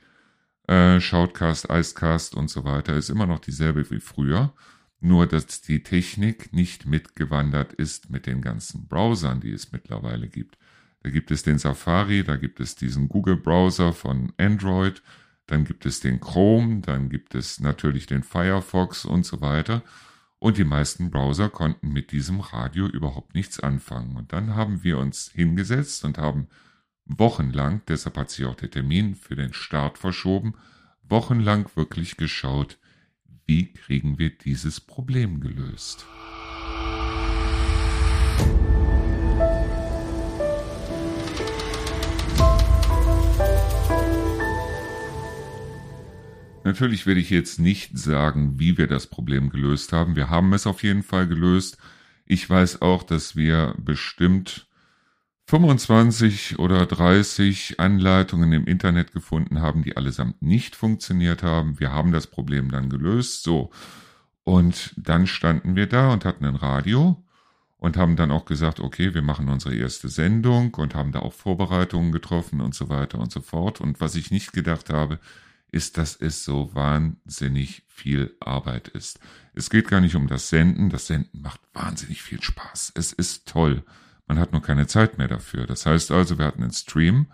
äh, 0.68 1.00
Shoutcast, 1.00 1.68
Icecast 1.70 2.36
und 2.36 2.50
so 2.50 2.63
weiter, 2.63 2.96
ist 2.96 3.10
immer 3.10 3.25
noch 3.25 3.39
dieselbe 3.39 3.89
wie 3.89 4.00
früher. 4.00 4.54
Nur, 5.00 5.27
dass 5.27 5.62
die 5.62 5.84
Technik 5.84 6.54
nicht 6.54 6.86
mitgewandert 6.86 7.74
ist 7.74 8.10
mit 8.10 8.25
den 8.25 8.42
ganzen 8.42 8.88
Browsern, 8.88 9.42
die 9.42 9.51
es 9.51 9.72
mittlerweile 9.72 10.27
gibt. 10.27 10.58
Da 11.06 11.12
gibt 11.12 11.30
es 11.30 11.44
den 11.44 11.60
Safari, 11.60 12.24
da 12.24 12.36
gibt 12.36 12.60
es 12.60 12.76
diesen 12.76 13.10
Google-Browser 13.10 13.94
von 13.94 14.34
Android, 14.38 15.04
dann 15.46 15.64
gibt 15.64 15.86
es 15.86 16.00
den 16.00 16.20
Chrome, 16.20 16.82
dann 16.82 17.10
gibt 17.10 17.36
es 17.36 17.60
natürlich 17.60 18.08
den 18.08 18.24
Firefox 18.24 19.06
und 19.06 19.24
so 19.24 19.40
weiter. 19.40 19.84
Und 20.40 20.58
die 20.58 20.64
meisten 20.64 21.12
Browser 21.12 21.50
konnten 21.50 21.94
mit 21.94 22.12
diesem 22.12 22.40
Radio 22.40 22.88
überhaupt 22.88 23.36
nichts 23.36 23.60
anfangen. 23.60 24.16
Und 24.16 24.34
dann 24.34 24.56
haben 24.56 24.84
wir 24.84 24.98
uns 24.98 25.30
hingesetzt 25.32 26.04
und 26.06 26.18
haben 26.18 26.48
wochenlang, 27.06 27.84
deshalb 27.88 28.18
hat 28.18 28.32
sich 28.32 28.46
auch 28.46 28.56
der 28.56 28.72
Termin 28.72 29.14
für 29.14 29.36
den 29.36 29.54
Start 29.54 30.00
verschoben, 30.00 30.56
wochenlang 31.04 31.70
wirklich 31.76 32.18
geschaut, 32.18 32.80
wie 33.46 33.72
kriegen 33.74 34.18
wir 34.18 34.36
dieses 34.36 34.82
Problem 34.82 35.40
gelöst. 35.40 36.08
Natürlich 46.66 47.06
werde 47.06 47.20
ich 47.20 47.30
jetzt 47.30 47.60
nicht 47.60 47.96
sagen, 47.96 48.60
wie 48.60 48.76
wir 48.76 48.88
das 48.88 49.06
Problem 49.06 49.52
gelöst 49.52 49.94
haben. 49.94 50.16
Wir 50.16 50.32
haben 50.32 50.52
es 50.52 50.66
auf 50.66 50.82
jeden 50.82 51.04
Fall 51.04 51.28
gelöst. 51.28 51.78
Ich 52.26 52.50
weiß 52.50 52.82
auch, 52.82 53.04
dass 53.04 53.36
wir 53.36 53.76
bestimmt 53.78 54.66
25 55.46 56.58
oder 56.58 56.88
30 56.88 57.80
Anleitungen 57.80 58.52
im 58.52 58.66
Internet 58.66 59.14
gefunden 59.14 59.62
haben, 59.62 59.84
die 59.84 59.96
allesamt 59.96 60.42
nicht 60.42 60.76
funktioniert 60.76 61.44
haben. 61.44 61.80
Wir 61.80 61.92
haben 61.92 62.12
das 62.12 62.26
Problem 62.26 62.72
dann 62.72 62.90
gelöst. 62.90 63.44
So. 63.44 63.70
Und 64.44 64.96
dann 64.98 65.28
standen 65.28 65.76
wir 65.76 65.86
da 65.86 66.12
und 66.14 66.26
hatten 66.26 66.46
ein 66.46 66.56
Radio 66.56 67.24
und 67.78 67.96
haben 67.96 68.16
dann 68.16 68.32
auch 68.32 68.46
gesagt, 68.46 68.80
okay, 68.80 69.14
wir 69.14 69.22
machen 69.22 69.50
unsere 69.50 69.76
erste 69.76 70.10
Sendung 70.10 70.74
und 70.74 70.96
haben 70.96 71.12
da 71.12 71.20
auch 71.20 71.34
Vorbereitungen 71.34 72.12
getroffen 72.12 72.60
und 72.60 72.74
so 72.74 72.90
weiter 72.90 73.20
und 73.20 73.32
so 73.32 73.42
fort. 73.42 73.82
Und 73.82 74.02
was 74.02 74.16
ich 74.16 74.32
nicht 74.32 74.52
gedacht 74.52 74.90
habe, 74.90 75.20
ist, 75.75 75.98
dass 75.98 76.15
es 76.15 76.46
so 76.46 76.74
wahnsinnig 76.74 77.84
viel 77.88 78.36
Arbeit 78.39 78.88
ist. 78.88 79.20
Es 79.53 79.70
geht 79.70 79.89
gar 79.89 80.00
nicht 80.00 80.15
um 80.15 80.27
das 80.27 80.50
Senden. 80.50 80.89
Das 80.89 81.08
Senden 81.08 81.41
macht 81.41 81.60
wahnsinnig 81.74 82.22
viel 82.22 82.41
Spaß. 82.41 82.94
Es 82.96 83.12
ist 83.12 83.48
toll. 83.48 83.84
Man 84.25 84.39
hat 84.39 84.53
nur 84.53 84.62
keine 84.62 84.88
Zeit 84.88 85.17
mehr 85.17 85.27
dafür. 85.27 85.67
Das 85.67 85.86
heißt 85.86 86.12
also, 86.12 86.38
wir 86.38 86.46
hatten 86.46 86.63
einen 86.63 86.72
Stream, 86.72 87.27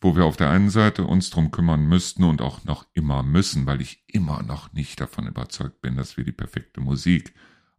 wo 0.00 0.14
wir 0.14 0.24
auf 0.24 0.36
der 0.36 0.50
einen 0.50 0.70
Seite 0.70 1.02
uns 1.04 1.30
drum 1.30 1.50
kümmern 1.50 1.84
müssten 1.84 2.22
und 2.22 2.40
auch 2.40 2.64
noch 2.64 2.86
immer 2.94 3.24
müssen, 3.24 3.66
weil 3.66 3.80
ich 3.80 4.04
immer 4.06 4.44
noch 4.44 4.72
nicht 4.72 5.00
davon 5.00 5.26
überzeugt 5.26 5.80
bin, 5.80 5.96
dass 5.96 6.16
wir 6.16 6.24
die 6.24 6.32
perfekte 6.32 6.80
Musik 6.80 7.34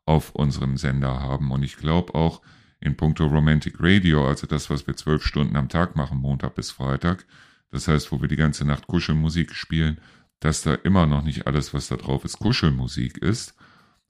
auf 0.05 0.35
unserem 0.35 0.75
Sender 0.75 1.21
haben. 1.21 1.49
Und 1.51 1.63
ich 1.63 1.77
glaube 1.77 2.13
auch 2.13 2.41
in 2.81 2.97
puncto 2.97 3.25
Romantic 3.25 3.75
Radio, 3.79 4.27
also 4.27 4.47
das, 4.47 4.69
was 4.69 4.85
wir 4.85 4.97
zwölf 4.97 5.23
Stunden 5.23 5.55
am 5.55 5.69
Tag 5.69 5.95
machen, 5.95 6.17
Montag 6.17 6.55
bis 6.55 6.71
Freitag, 6.71 7.25
das 7.73 7.87
heißt, 7.87 8.11
wo 8.11 8.21
wir 8.21 8.27
die 8.27 8.35
ganze 8.35 8.65
Nacht 8.65 8.85
Kuschelmusik 8.85 9.55
spielen, 9.55 9.99
dass 10.39 10.61
da 10.61 10.75
immer 10.75 11.07
noch 11.07 11.23
nicht 11.23 11.47
alles, 11.47 11.73
was 11.73 11.87
da 11.87 11.95
drauf 11.95 12.23
ist, 12.23 12.37
Kuschelmusik 12.37 13.17
ist. 13.17 13.55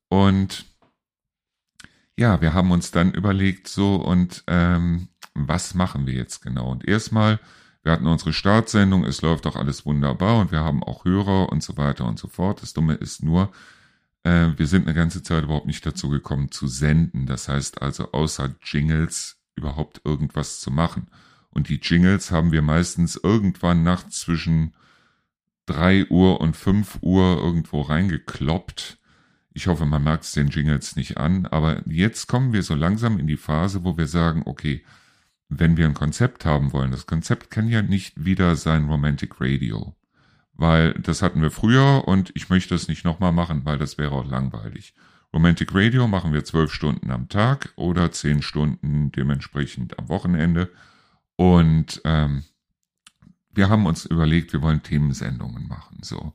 Und 0.09 0.65
ja, 2.17 2.41
wir 2.41 2.53
haben 2.53 2.71
uns 2.71 2.91
dann 2.91 3.13
überlegt, 3.13 3.69
so 3.69 3.95
und 3.95 4.43
ähm, 4.47 5.07
was 5.33 5.75
machen 5.75 6.05
wir 6.05 6.13
jetzt 6.13 6.41
genau? 6.41 6.69
Und 6.71 6.85
erstmal, 6.85 7.39
wir 7.83 7.93
hatten 7.93 8.05
unsere 8.05 8.33
Startsendung, 8.33 9.05
es 9.05 9.21
läuft 9.21 9.47
auch 9.47 9.55
alles 9.55 9.85
wunderbar 9.85 10.39
und 10.41 10.51
wir 10.51 10.59
haben 10.59 10.83
auch 10.83 11.05
Hörer 11.05 11.49
und 11.49 11.63
so 11.63 11.77
weiter 11.77 12.05
und 12.05 12.19
so 12.19 12.27
fort. 12.27 12.61
Das 12.61 12.73
Dumme 12.73 12.95
ist 12.95 13.23
nur, 13.23 13.49
äh, 14.23 14.49
wir 14.57 14.67
sind 14.67 14.87
eine 14.87 14.93
ganze 14.93 15.23
Zeit 15.23 15.45
überhaupt 15.45 15.67
nicht 15.67 15.85
dazu 15.85 16.09
gekommen 16.09 16.51
zu 16.51 16.67
senden. 16.67 17.27
Das 17.27 17.47
heißt 17.47 17.81
also, 17.81 18.11
außer 18.11 18.53
Jingles 18.61 19.37
überhaupt 19.55 20.01
irgendwas 20.03 20.59
zu 20.59 20.69
machen. 20.69 21.07
Und 21.53 21.69
die 21.69 21.79
Jingles 21.81 22.31
haben 22.31 22.51
wir 22.51 22.61
meistens 22.61 23.15
irgendwann 23.15 23.83
nachts 23.83 24.21
zwischen 24.21 24.73
drei 25.65 26.05
Uhr 26.09 26.41
und 26.41 26.57
fünf 26.57 26.97
Uhr 27.01 27.37
irgendwo 27.37 27.81
reingekloppt. 27.81 28.97
Ich 29.53 29.67
hoffe, 29.67 29.85
man 29.85 30.03
merkt 30.03 30.23
es 30.23 30.31
den 30.31 30.47
Jingles 30.47 30.95
nicht 30.95 31.17
an, 31.17 31.45
aber 31.45 31.87
jetzt 31.87 32.27
kommen 32.27 32.53
wir 32.53 32.63
so 32.63 32.73
langsam 32.73 33.19
in 33.19 33.27
die 33.27 33.37
Phase, 33.37 33.83
wo 33.83 33.97
wir 33.97 34.07
sagen, 34.07 34.41
okay, 34.45 34.83
wenn 35.47 35.77
wir 35.77 35.85
ein 35.85 35.93
Konzept 35.93 36.43
haben 36.43 36.73
wollen, 36.73 36.89
das 36.89 37.05
Konzept 37.05 37.51
kann 37.51 37.67
ja 37.69 37.83
nicht 37.83 38.25
wieder 38.25 38.55
sein 38.55 38.89
Romantic 38.89 39.39
Radio, 39.39 39.95
weil 40.53 40.93
das 40.93 41.21
hatten 41.21 41.41
wir 41.41 41.51
früher 41.51 42.07
und 42.07 42.31
ich 42.33 42.49
möchte 42.49 42.73
es 42.73 42.87
nicht 42.87 43.05
nochmal 43.05 43.31
machen, 43.31 43.63
weil 43.63 43.77
das 43.77 43.99
wäre 43.99 44.13
auch 44.13 44.25
langweilig. 44.25 44.95
Romantic 45.31 45.73
Radio 45.73 46.07
machen 46.07 46.33
wir 46.33 46.43
zwölf 46.43 46.73
Stunden 46.73 47.11
am 47.11 47.29
Tag 47.29 47.73
oder 47.75 48.11
zehn 48.11 48.41
Stunden 48.41 49.11
dementsprechend 49.11 49.99
am 49.99 50.09
Wochenende 50.09 50.71
und 51.35 52.01
ähm, 52.05 52.43
wir 53.51 53.69
haben 53.69 53.85
uns 53.85 54.05
überlegt, 54.05 54.53
wir 54.53 54.61
wollen 54.61 54.83
Themensendungen 54.83 55.67
machen, 55.67 55.99
so. 56.01 56.33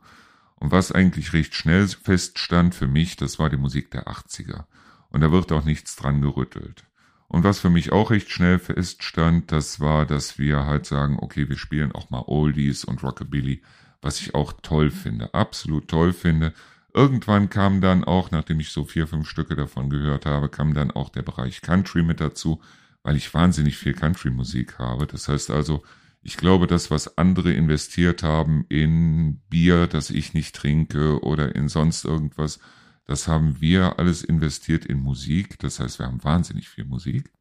Und 0.56 0.72
was 0.72 0.90
eigentlich 0.90 1.32
recht 1.32 1.54
schnell 1.54 1.86
feststand 1.86 2.74
für 2.74 2.88
mich, 2.88 3.16
das 3.16 3.38
war 3.38 3.48
die 3.48 3.56
Musik 3.56 3.90
der 3.92 4.08
80er. 4.08 4.64
Und 5.10 5.20
da 5.20 5.30
wird 5.30 5.52
auch 5.52 5.64
nichts 5.64 5.94
dran 5.94 6.20
gerüttelt. 6.20 6.84
Und 7.28 7.44
was 7.44 7.60
für 7.60 7.70
mich 7.70 7.92
auch 7.92 8.10
recht 8.10 8.30
schnell 8.30 8.58
feststand, 8.58 9.52
das 9.52 9.80
war, 9.80 10.06
dass 10.06 10.38
wir 10.38 10.66
halt 10.66 10.86
sagen, 10.86 11.18
okay, 11.20 11.48
wir 11.48 11.58
spielen 11.58 11.92
auch 11.92 12.10
mal 12.10 12.24
Oldies 12.26 12.84
und 12.84 13.02
Rockabilly, 13.02 13.62
was 14.00 14.20
ich 14.20 14.34
auch 14.34 14.54
toll 14.62 14.90
finde, 14.90 15.34
absolut 15.34 15.88
toll 15.88 16.12
finde. 16.12 16.54
Irgendwann 16.94 17.50
kam 17.50 17.80
dann 17.80 18.02
auch, 18.02 18.30
nachdem 18.30 18.60
ich 18.60 18.70
so 18.70 18.84
vier, 18.84 19.06
fünf 19.06 19.28
Stücke 19.28 19.56
davon 19.56 19.90
gehört 19.90 20.24
habe, 20.24 20.48
kam 20.48 20.74
dann 20.74 20.90
auch 20.90 21.10
der 21.10 21.22
Bereich 21.22 21.60
Country 21.60 22.02
mit 22.02 22.20
dazu, 22.20 22.60
weil 23.08 23.16
ich 23.16 23.32
wahnsinnig 23.32 23.78
viel 23.78 23.94
Country-Musik 23.94 24.78
habe. 24.78 25.06
Das 25.06 25.28
heißt 25.28 25.50
also, 25.50 25.82
ich 26.20 26.36
glaube, 26.36 26.66
das, 26.66 26.90
was 26.90 27.16
andere 27.16 27.54
investiert 27.54 28.22
haben 28.22 28.66
in 28.68 29.40
Bier, 29.48 29.86
das 29.86 30.10
ich 30.10 30.34
nicht 30.34 30.54
trinke 30.54 31.18
oder 31.24 31.56
in 31.56 31.70
sonst 31.70 32.04
irgendwas, 32.04 32.58
das 33.06 33.26
haben 33.26 33.62
wir 33.62 33.98
alles 33.98 34.22
investiert 34.22 34.84
in 34.84 34.98
Musik. 34.98 35.58
Das 35.58 35.80
heißt, 35.80 35.98
wir 35.98 36.04
haben 36.04 36.22
wahnsinnig 36.22 36.68
viel 36.68 36.84
Musik, 36.84 37.32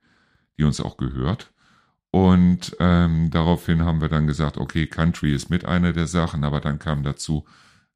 die 0.57 0.63
uns 0.63 0.79
auch 0.79 0.95
gehört. 0.95 1.51
Und 2.11 2.77
ähm, 2.79 3.29
daraufhin 3.29 3.83
haben 3.83 3.99
wir 3.99 4.07
dann 4.07 4.25
gesagt, 4.25 4.57
okay, 4.57 4.87
Country 4.87 5.33
ist 5.33 5.49
mit 5.49 5.65
einer 5.65 5.91
der 5.91 6.07
Sachen, 6.07 6.45
aber 6.45 6.61
dann 6.61 6.79
kam 6.79 7.03
dazu, 7.03 7.45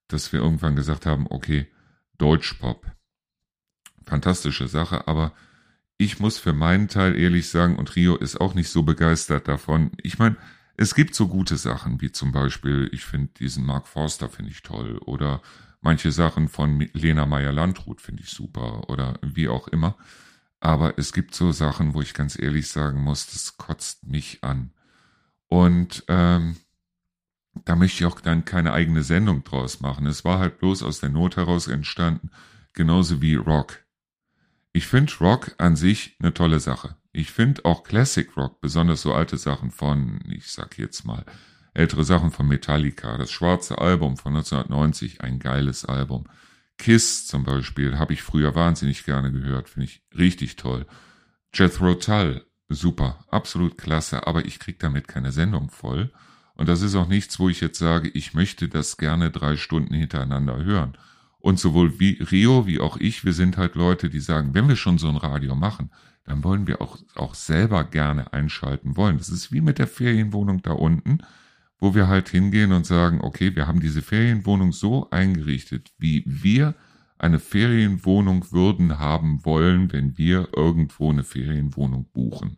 dass 0.09 0.33
wir 0.33 0.41
irgendwann 0.41 0.75
gesagt 0.75 1.05
haben, 1.05 1.25
okay, 1.29 1.67
Deutschpop. 2.17 2.85
Fantastische 4.03 4.67
Sache, 4.67 5.07
aber 5.07 5.31
ich 6.01 6.19
muss 6.19 6.39
für 6.39 6.53
meinen 6.53 6.87
Teil 6.87 7.15
ehrlich 7.15 7.49
sagen, 7.49 7.75
und 7.75 7.95
Rio 7.95 8.15
ist 8.15 8.41
auch 8.41 8.55
nicht 8.55 8.69
so 8.69 8.81
begeistert 8.81 9.47
davon. 9.47 9.91
Ich 10.01 10.17
meine, 10.17 10.35
es 10.75 10.95
gibt 10.95 11.13
so 11.13 11.27
gute 11.27 11.57
Sachen, 11.57 12.01
wie 12.01 12.11
zum 12.11 12.31
Beispiel, 12.31 12.89
ich 12.91 13.05
finde 13.05 13.31
diesen 13.37 13.63
Mark 13.63 13.87
Forster 13.87 14.27
finde 14.27 14.49
ich 14.49 14.63
toll 14.63 14.97
oder 14.97 15.43
manche 15.79 16.11
Sachen 16.11 16.47
von 16.47 16.79
Lena 16.93 17.27
Meyer-Landrut 17.27 18.01
finde 18.01 18.23
ich 18.23 18.31
super 18.31 18.89
oder 18.89 19.19
wie 19.21 19.47
auch 19.47 19.67
immer. 19.67 19.95
Aber 20.59 20.97
es 20.97 21.13
gibt 21.13 21.35
so 21.35 21.51
Sachen, 21.51 21.93
wo 21.93 22.01
ich 22.01 22.15
ganz 22.15 22.37
ehrlich 22.39 22.67
sagen 22.69 22.99
muss, 22.99 23.27
das 23.27 23.57
kotzt 23.57 24.07
mich 24.07 24.43
an. 24.43 24.71
Und 25.49 26.03
ähm, 26.07 26.57
da 27.63 27.75
möchte 27.75 28.03
ich 28.03 28.11
auch 28.11 28.19
dann 28.21 28.43
keine 28.43 28.73
eigene 28.73 29.03
Sendung 29.03 29.43
draus 29.43 29.81
machen. 29.81 30.07
Es 30.07 30.25
war 30.25 30.39
halt 30.39 30.57
bloß 30.57 30.81
aus 30.81 30.99
der 30.99 31.09
Not 31.09 31.37
heraus 31.37 31.67
entstanden, 31.67 32.31
genauso 32.73 33.21
wie 33.21 33.35
Rock. 33.35 33.83
Ich 34.73 34.87
finde 34.87 35.13
Rock 35.19 35.53
an 35.57 35.75
sich 35.75 36.15
eine 36.19 36.33
tolle 36.33 36.59
Sache. 36.59 36.95
Ich 37.11 37.31
finde 37.31 37.65
auch 37.65 37.83
Classic 37.83 38.37
Rock, 38.37 38.61
besonders 38.61 39.01
so 39.01 39.13
alte 39.13 39.37
Sachen 39.37 39.69
von, 39.69 40.21
ich 40.29 40.49
sag 40.49 40.77
jetzt 40.77 41.03
mal, 41.03 41.25
ältere 41.73 42.05
Sachen 42.05 42.31
von 42.31 42.47
Metallica, 42.47 43.17
das 43.17 43.31
schwarze 43.31 43.79
Album 43.79 44.15
von 44.15 44.33
1990, 44.35 45.21
ein 45.21 45.39
geiles 45.39 45.83
Album. 45.83 46.25
Kiss 46.77 47.27
zum 47.27 47.43
Beispiel 47.43 47.99
habe 47.99 48.13
ich 48.13 48.23
früher 48.23 48.55
wahnsinnig 48.55 49.05
gerne 49.05 49.31
gehört, 49.31 49.69
finde 49.69 49.85
ich 49.85 50.03
richtig 50.17 50.55
toll. 50.55 50.85
Jethro 51.53 51.95
Tull, 51.95 52.45
super, 52.69 53.25
absolut 53.29 53.77
klasse, 53.77 54.25
aber 54.25 54.45
ich 54.45 54.59
krieg 54.59 54.79
damit 54.79 55.07
keine 55.09 55.33
Sendung 55.33 55.69
voll. 55.69 56.11
Und 56.55 56.69
das 56.69 56.81
ist 56.81 56.95
auch 56.95 57.07
nichts, 57.07 57.39
wo 57.39 57.49
ich 57.49 57.59
jetzt 57.59 57.79
sage, 57.79 58.09
ich 58.09 58.33
möchte 58.33 58.69
das 58.69 58.95
gerne 58.97 59.31
drei 59.31 59.57
Stunden 59.57 59.93
hintereinander 59.93 60.63
hören. 60.63 60.97
Und 61.41 61.59
sowohl 61.59 61.99
wie 61.99 62.21
Rio 62.21 62.67
wie 62.67 62.79
auch 62.79 62.97
ich, 62.97 63.25
wir 63.25 63.33
sind 63.33 63.57
halt 63.57 63.75
Leute, 63.75 64.09
die 64.09 64.19
sagen, 64.19 64.53
wenn 64.53 64.67
wir 64.67 64.75
schon 64.75 64.99
so 64.99 65.09
ein 65.09 65.17
Radio 65.17 65.55
machen, 65.55 65.89
dann 66.23 66.43
wollen 66.43 66.67
wir 66.67 66.81
auch, 66.81 66.97
auch 67.15 67.33
selber 67.33 67.83
gerne 67.83 68.31
einschalten 68.31 68.95
wollen. 68.95 69.17
Das 69.17 69.29
ist 69.29 69.51
wie 69.51 69.61
mit 69.61 69.79
der 69.79 69.87
Ferienwohnung 69.87 70.61
da 70.61 70.71
unten, 70.71 71.19
wo 71.79 71.95
wir 71.95 72.07
halt 72.07 72.29
hingehen 72.29 72.71
und 72.71 72.85
sagen, 72.85 73.21
okay, 73.21 73.55
wir 73.55 73.67
haben 73.67 73.79
diese 73.79 74.03
Ferienwohnung 74.03 74.71
so 74.71 75.09
eingerichtet, 75.09 75.91
wie 75.97 76.23
wir 76.27 76.75
eine 77.17 77.39
Ferienwohnung 77.39 78.51
würden 78.51 78.99
haben 78.99 79.43
wollen, 79.43 79.91
wenn 79.91 80.17
wir 80.17 80.49
irgendwo 80.55 81.09
eine 81.09 81.23
Ferienwohnung 81.23 82.07
buchen. 82.13 82.57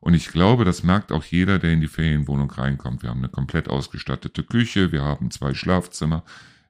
Und 0.00 0.14
ich 0.14 0.28
glaube, 0.28 0.64
das 0.64 0.82
merkt 0.82 1.12
auch 1.12 1.24
jeder, 1.24 1.58
der 1.58 1.72
in 1.72 1.80
die 1.80 1.88
Ferienwohnung 1.88 2.50
reinkommt. 2.50 3.02
Wir 3.02 3.10
haben 3.10 3.20
eine 3.20 3.30
komplett 3.30 3.68
ausgestattete 3.68 4.42
Küche, 4.42 4.92
wir 4.92 5.02
haben 5.02 5.30
zwei 5.30 5.54
Schlafzimmer, 5.54 6.24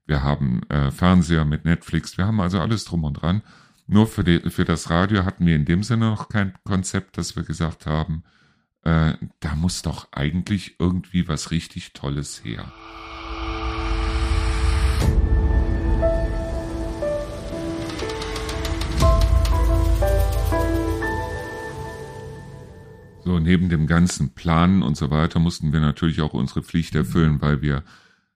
wir 0.07 0.23
haben 0.23 0.63
äh, 0.69 0.91
Fernseher 0.91 1.45
mit 1.45 1.65
Netflix, 1.65 2.19
wir 2.19 2.27
haben 2.27 2.41
also 2.41 2.61
alles 2.61 2.85
drum 2.85 3.05
und 3.05 3.15
dran. 3.15 3.43
Nur 3.87 4.07
für, 4.07 4.25
die, 4.25 4.39
für 4.51 4.65
das 4.65 4.91
Radio 4.91 5.25
hatten 5.25 5.47
wir 5.47 5.57
in 5.57 5.65
dem 5.65 5.83
Sinne 5.83 6.07
noch 6.07 6.29
kein 6.29 6.55
Konzept, 6.65 7.19
dass 7.19 7.37
wir 7.37 7.43
gesagt 7.43 7.87
haben, 7.87 8.23
äh, 8.83 9.15
da 9.41 9.55
muss 9.55 9.83
doch 9.83 10.09
eigentlich 10.13 10.77
irgendwie 10.79 11.29
was 11.29 11.51
richtig 11.51 11.93
Tolles 11.93 12.45
her. 12.45 12.73
So, 23.25 23.39
neben 23.39 23.71
dem 23.71 23.87
ganzen 23.87 24.35
Planen 24.35 24.83
und 24.83 24.99
so 24.99 25.11
weiter 25.11 25.39
mussten 25.39 25.73
wir 25.73 25.81
natürlich 25.81 26.21
auch 26.21 26.35
unsere 26.35 26.63
Pflicht 26.63 26.95
erfüllen, 26.95 27.41
weil 27.41 27.63
wir 27.63 27.83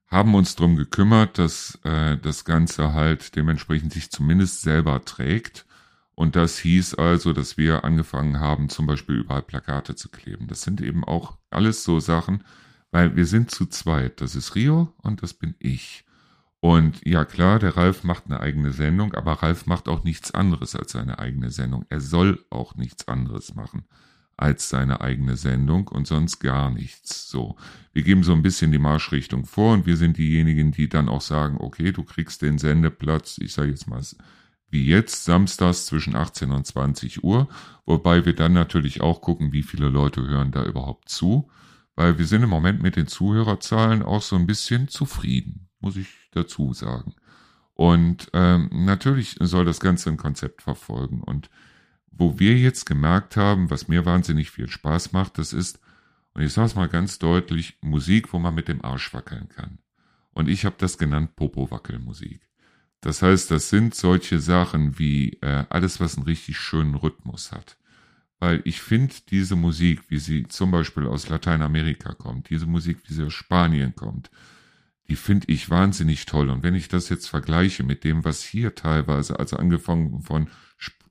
haben 0.09 0.35
uns 0.35 0.57
drum 0.57 0.77
gekümmert, 0.77 1.39
dass 1.39 1.79
äh, 1.85 2.17
das 2.17 2.45
Ganze 2.45 2.93
halt 2.95 3.37
dementsprechend 3.37 3.93
sich 3.93 4.11
zumindest 4.11 4.63
selber 4.63 5.05
trägt. 5.05 5.67
Und 6.15 6.35
das 6.35 6.59
hieß 6.59 6.95
also, 6.97 7.33
dass 7.33 7.57
wir 7.57 7.85
angefangen 7.85 8.41
haben, 8.41 8.69
zum 8.71 8.87
Beispiel 8.87 9.17
überall 9.17 9.43
Plakate 9.43 9.95
zu 9.95 10.09
kleben. 10.09 10.49
Das 10.49 10.63
sind 10.63 10.81
eben 10.81 11.05
auch 11.05 11.39
alles 11.51 11.85
so 11.85 12.01
Sachen, 12.01 12.43
weil 12.91 13.15
wir 13.15 13.27
sind 13.27 13.51
zu 13.51 13.67
zweit. 13.67 14.21
Das 14.21 14.35
ist 14.35 14.55
Rio 14.55 14.93
und 15.03 15.23
das 15.23 15.35
bin 15.35 15.55
ich. 15.59 16.05
Und 16.61 17.07
ja 17.07 17.25
klar, 17.25 17.61
der 17.61 17.77
Ralf 17.77 18.03
macht 18.03 18.25
eine 18.27 18.41
eigene 18.41 18.73
Sendung, 18.73 19.15
aber 19.15 19.35
Ralf 19.35 19.67
macht 19.67 19.89
auch 19.89 20.03
nichts 20.03 20.33
anderes 20.33 20.75
als 20.75 20.93
seine 20.93 21.21
eigene 21.21 21.51
Sendung. 21.51 21.85
Er 21.89 22.01
soll 22.01 22.45
auch 22.51 22.75
nichts 22.75 23.07
anderes 23.07 23.55
machen 23.55 23.85
als 24.39 24.69
seine 24.69 25.01
eigene 25.01 25.37
Sendung 25.37 25.89
und 25.89 26.07
sonst 26.07 26.39
gar 26.39 26.71
nichts. 26.71 27.29
So, 27.29 27.57
wir 27.93 28.05
geben 28.05 28.23
so 28.23 28.33
ein 28.33 28.43
bisschen 28.43 28.71
die 28.71 28.79
Marschrichtung 28.79 29.45
vor 29.45 29.75
und 29.75 29.85
wir 29.85 29.97
sind 29.97 30.17
diejenigen, 30.17 30.71
die 30.71 30.89
dann 30.89 31.09
auch 31.09 31.21
sagen, 31.21 31.57
okay, 31.59 31.91
du 31.93 32.05
kriegst 32.05 32.43
den 32.43 32.57
Sendeplatz, 32.57 33.39
ich 33.39 33.53
sage 33.53 33.71
jetzt 33.71 33.89
mal 33.89 34.03
wie 34.71 34.87
jetzt, 34.87 35.25
samstags 35.25 35.87
zwischen 35.87 36.15
18 36.15 36.53
und 36.53 36.67
20 36.67 37.25
Uhr, 37.25 37.49
wobei 37.85 38.25
wir 38.25 38.35
dann 38.35 38.53
natürlich 38.53 39.01
auch 39.01 39.23
gucken, 39.23 39.53
wie 39.53 39.63
viele 39.63 39.89
Leute 39.89 40.27
hören 40.27 40.53
da 40.53 40.65
überhaupt 40.65 41.09
zu, 41.09 41.51
weil 41.97 42.19
wir 42.19 42.27
sind 42.27 42.43
im 42.43 42.51
Moment 42.51 42.83
mit 42.83 42.95
den 42.95 43.09
Zuhörerzahlen 43.09 44.03
auch 44.03 44.23
so 44.23 44.37
ein 44.37 44.47
bisschen 44.47 44.89
zufrieden, 44.89 45.69
muss 45.81 45.97
ich 45.97 46.09
dazu 46.33 46.75
sagen. 46.75 47.15
Und 47.75 48.31
ähm, 48.35 48.69
natürlich 48.73 49.37
soll 49.41 49.65
das 49.65 49.81
Ganze 49.81 50.11
ein 50.11 50.17
Konzept 50.17 50.63
verfolgen 50.63 51.23
und 51.23 51.51
wo 52.11 52.39
wir 52.39 52.57
jetzt 52.57 52.87
gemerkt 52.87 53.37
haben, 53.37 53.71
was 53.71 53.89
mir 53.89 54.05
wahnsinnig 54.05 54.51
viel 54.51 54.69
Spaß 54.69 55.13
macht, 55.13 55.39
das 55.39 55.53
ist, 55.53 55.81
und 56.35 56.43
ich 56.43 56.53
sage 56.53 56.67
es 56.67 56.75
mal 56.75 56.89
ganz 56.89 57.19
deutlich, 57.19 57.79
Musik, 57.81 58.33
wo 58.33 58.39
man 58.39 58.55
mit 58.55 58.69
dem 58.69 58.85
Arsch 58.85 59.13
wackeln 59.15 59.49
kann. 59.49 59.79
Und 60.33 60.49
ich 60.49 60.65
habe 60.65 60.77
das 60.79 60.99
genannt 60.99 61.37
Popo-Wackelmusik. 61.37 62.49
Das 63.01 63.23
heißt, 63.23 63.51
das 63.51 63.71
sind 63.71 63.95
solche 63.95 64.41
Sachen 64.41 64.99
wie 64.99 65.39
äh, 65.41 65.65
alles, 65.69 66.01
was 66.01 66.17
einen 66.17 66.27
richtig 66.27 66.59
schönen 66.59 66.95
Rhythmus 66.95 67.53
hat. 67.53 67.77
Weil 68.41 68.61
ich 68.65 68.81
finde 68.81 69.15
diese 69.31 69.57
Musik, 69.57 70.03
wie 70.09 70.19
sie 70.19 70.47
zum 70.47 70.71
Beispiel 70.71 71.07
aus 71.07 71.29
Lateinamerika 71.29 72.13
kommt, 72.15 72.51
diese 72.51 72.67
Musik, 72.67 72.99
wie 73.07 73.13
sie 73.13 73.25
aus 73.25 73.35
Spanien 73.35 73.95
kommt, 73.95 74.31
die 75.09 75.17
finde 75.17 75.49
ich 75.49 75.71
wahnsinnig 75.71 76.27
toll. 76.27 76.51
Und 76.51 76.63
wenn 76.63 76.75
ich 76.75 76.89
das 76.89 77.09
jetzt 77.09 77.29
vergleiche 77.29 77.83
mit 77.83 78.05
dem, 78.05 78.25
was 78.25 78.43
hier 78.43 78.75
teilweise, 78.75 79.39
also 79.39 79.57
angefangen 79.57 80.23
von 80.23 80.49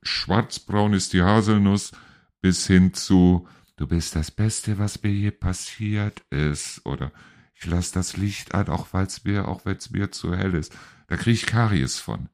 schwarzbraun 0.02 0.92
ist 0.92 1.12
die 1.12 1.22
Haselnuss 1.22 1.92
bis 2.40 2.66
hin 2.66 2.94
zu 2.94 3.46
Du 3.78 3.86
bist 3.86 4.16
das 4.16 4.32
Beste, 4.32 4.78
was 4.78 5.04
mir 5.04 5.12
je 5.12 5.30
passiert 5.30 6.22
ist 6.30 6.84
oder 6.84 7.12
ich 7.54 7.64
lasse 7.64 7.94
das 7.94 8.16
Licht 8.16 8.52
an, 8.52 8.68
auch 8.68 8.92
weil's 8.92 9.22
mir, 9.22 9.46
auch 9.46 9.64
wenn's 9.64 9.90
mir 9.90 10.10
zu 10.10 10.34
hell 10.34 10.54
ist. 10.54 10.76
Da 11.06 11.16
krieg 11.16 11.34
ich 11.34 11.46
Karies 11.46 12.00
von. 12.00 12.28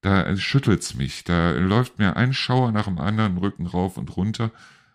Da 0.00 0.34
schüttelt's 0.38 0.94
mich. 0.94 1.24
Da 1.24 1.50
läuft 1.50 1.98
mir 1.98 2.16
ein 2.16 2.32
Schauer 2.32 2.72
nach 2.72 2.86
dem 2.86 2.98
anderen 2.98 3.36
Rücken 3.36 3.66
rauf 3.66 3.98
und 3.98 4.16
runter, 4.16 4.52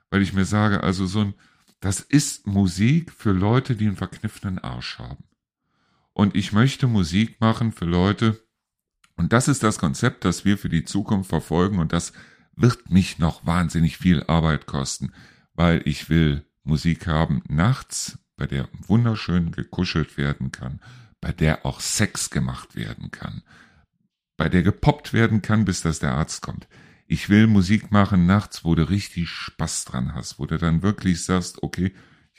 weil 0.10 0.24
ich 0.24 0.34
mir 0.34 0.46
sage, 0.46 0.82
also 0.82 1.06
so 1.06 1.22
ein, 1.22 1.34
das 1.82 2.00
ist 2.00 2.48
Musik 2.48 3.12
für 3.12 3.32
Leute, 3.32 3.76
die 3.76 3.86
einen 3.86 3.96
verkniffenen 3.96 4.58
Arsch 4.58 4.98
haben. 4.98 5.24
Und 6.16 6.34
ich 6.34 6.54
möchte 6.54 6.88
Musik 6.88 7.42
machen 7.42 7.74
für 7.74 7.84
Leute, 7.84 8.42
und 9.18 9.34
das 9.34 9.50
ist 9.50 9.64
das 9.64 9.80
Konzept, 9.80 10.24
das 10.24 10.46
wir 10.46 10.58
für 10.58 10.70
die 10.70 10.86
Zukunft 10.86 11.30
verfolgen 11.30 11.78
und 11.78 11.92
das 11.92 12.14
wird 12.56 12.90
mich 12.90 13.20
noch 13.20 13.46
wahnsinnig 13.46 13.98
viel 13.98 14.24
Arbeit 14.24 14.66
kosten, 14.66 15.12
weil 15.56 15.82
ich 15.84 16.10
will 16.10 16.46
Musik 16.64 17.06
haben 17.06 17.44
nachts, 17.50 18.18
bei 18.38 18.48
der 18.48 18.70
wunderschön 18.88 19.52
gekuschelt 19.52 20.18
werden 20.18 20.54
kann, 20.54 20.80
bei 21.20 21.34
der 21.34 21.66
auch 21.66 21.82
Sex 21.82 22.30
gemacht 22.30 22.78
werden 22.78 23.12
kann, 23.12 23.44
bei 24.38 24.48
der 24.48 24.64
gepoppt 24.64 25.12
werden 25.12 25.42
kann, 25.42 25.66
bis 25.66 25.82
dass 25.82 26.00
der 26.00 26.14
Arzt 26.14 26.42
kommt. 26.42 26.70
Ich 27.08 27.28
will 27.28 27.48
Musik 27.48 27.92
machen 27.92 28.26
nachts, 28.26 28.64
wo 28.64 28.74
du 28.74 28.90
richtig 28.90 29.28
Spaß 29.28 29.84
dran 29.84 30.14
hast, 30.14 30.40
wo 30.40 30.46
du 30.46 30.58
dann 30.58 30.82
wirklich 30.82 31.26
sagst, 31.26 31.62
okay, 31.62 31.94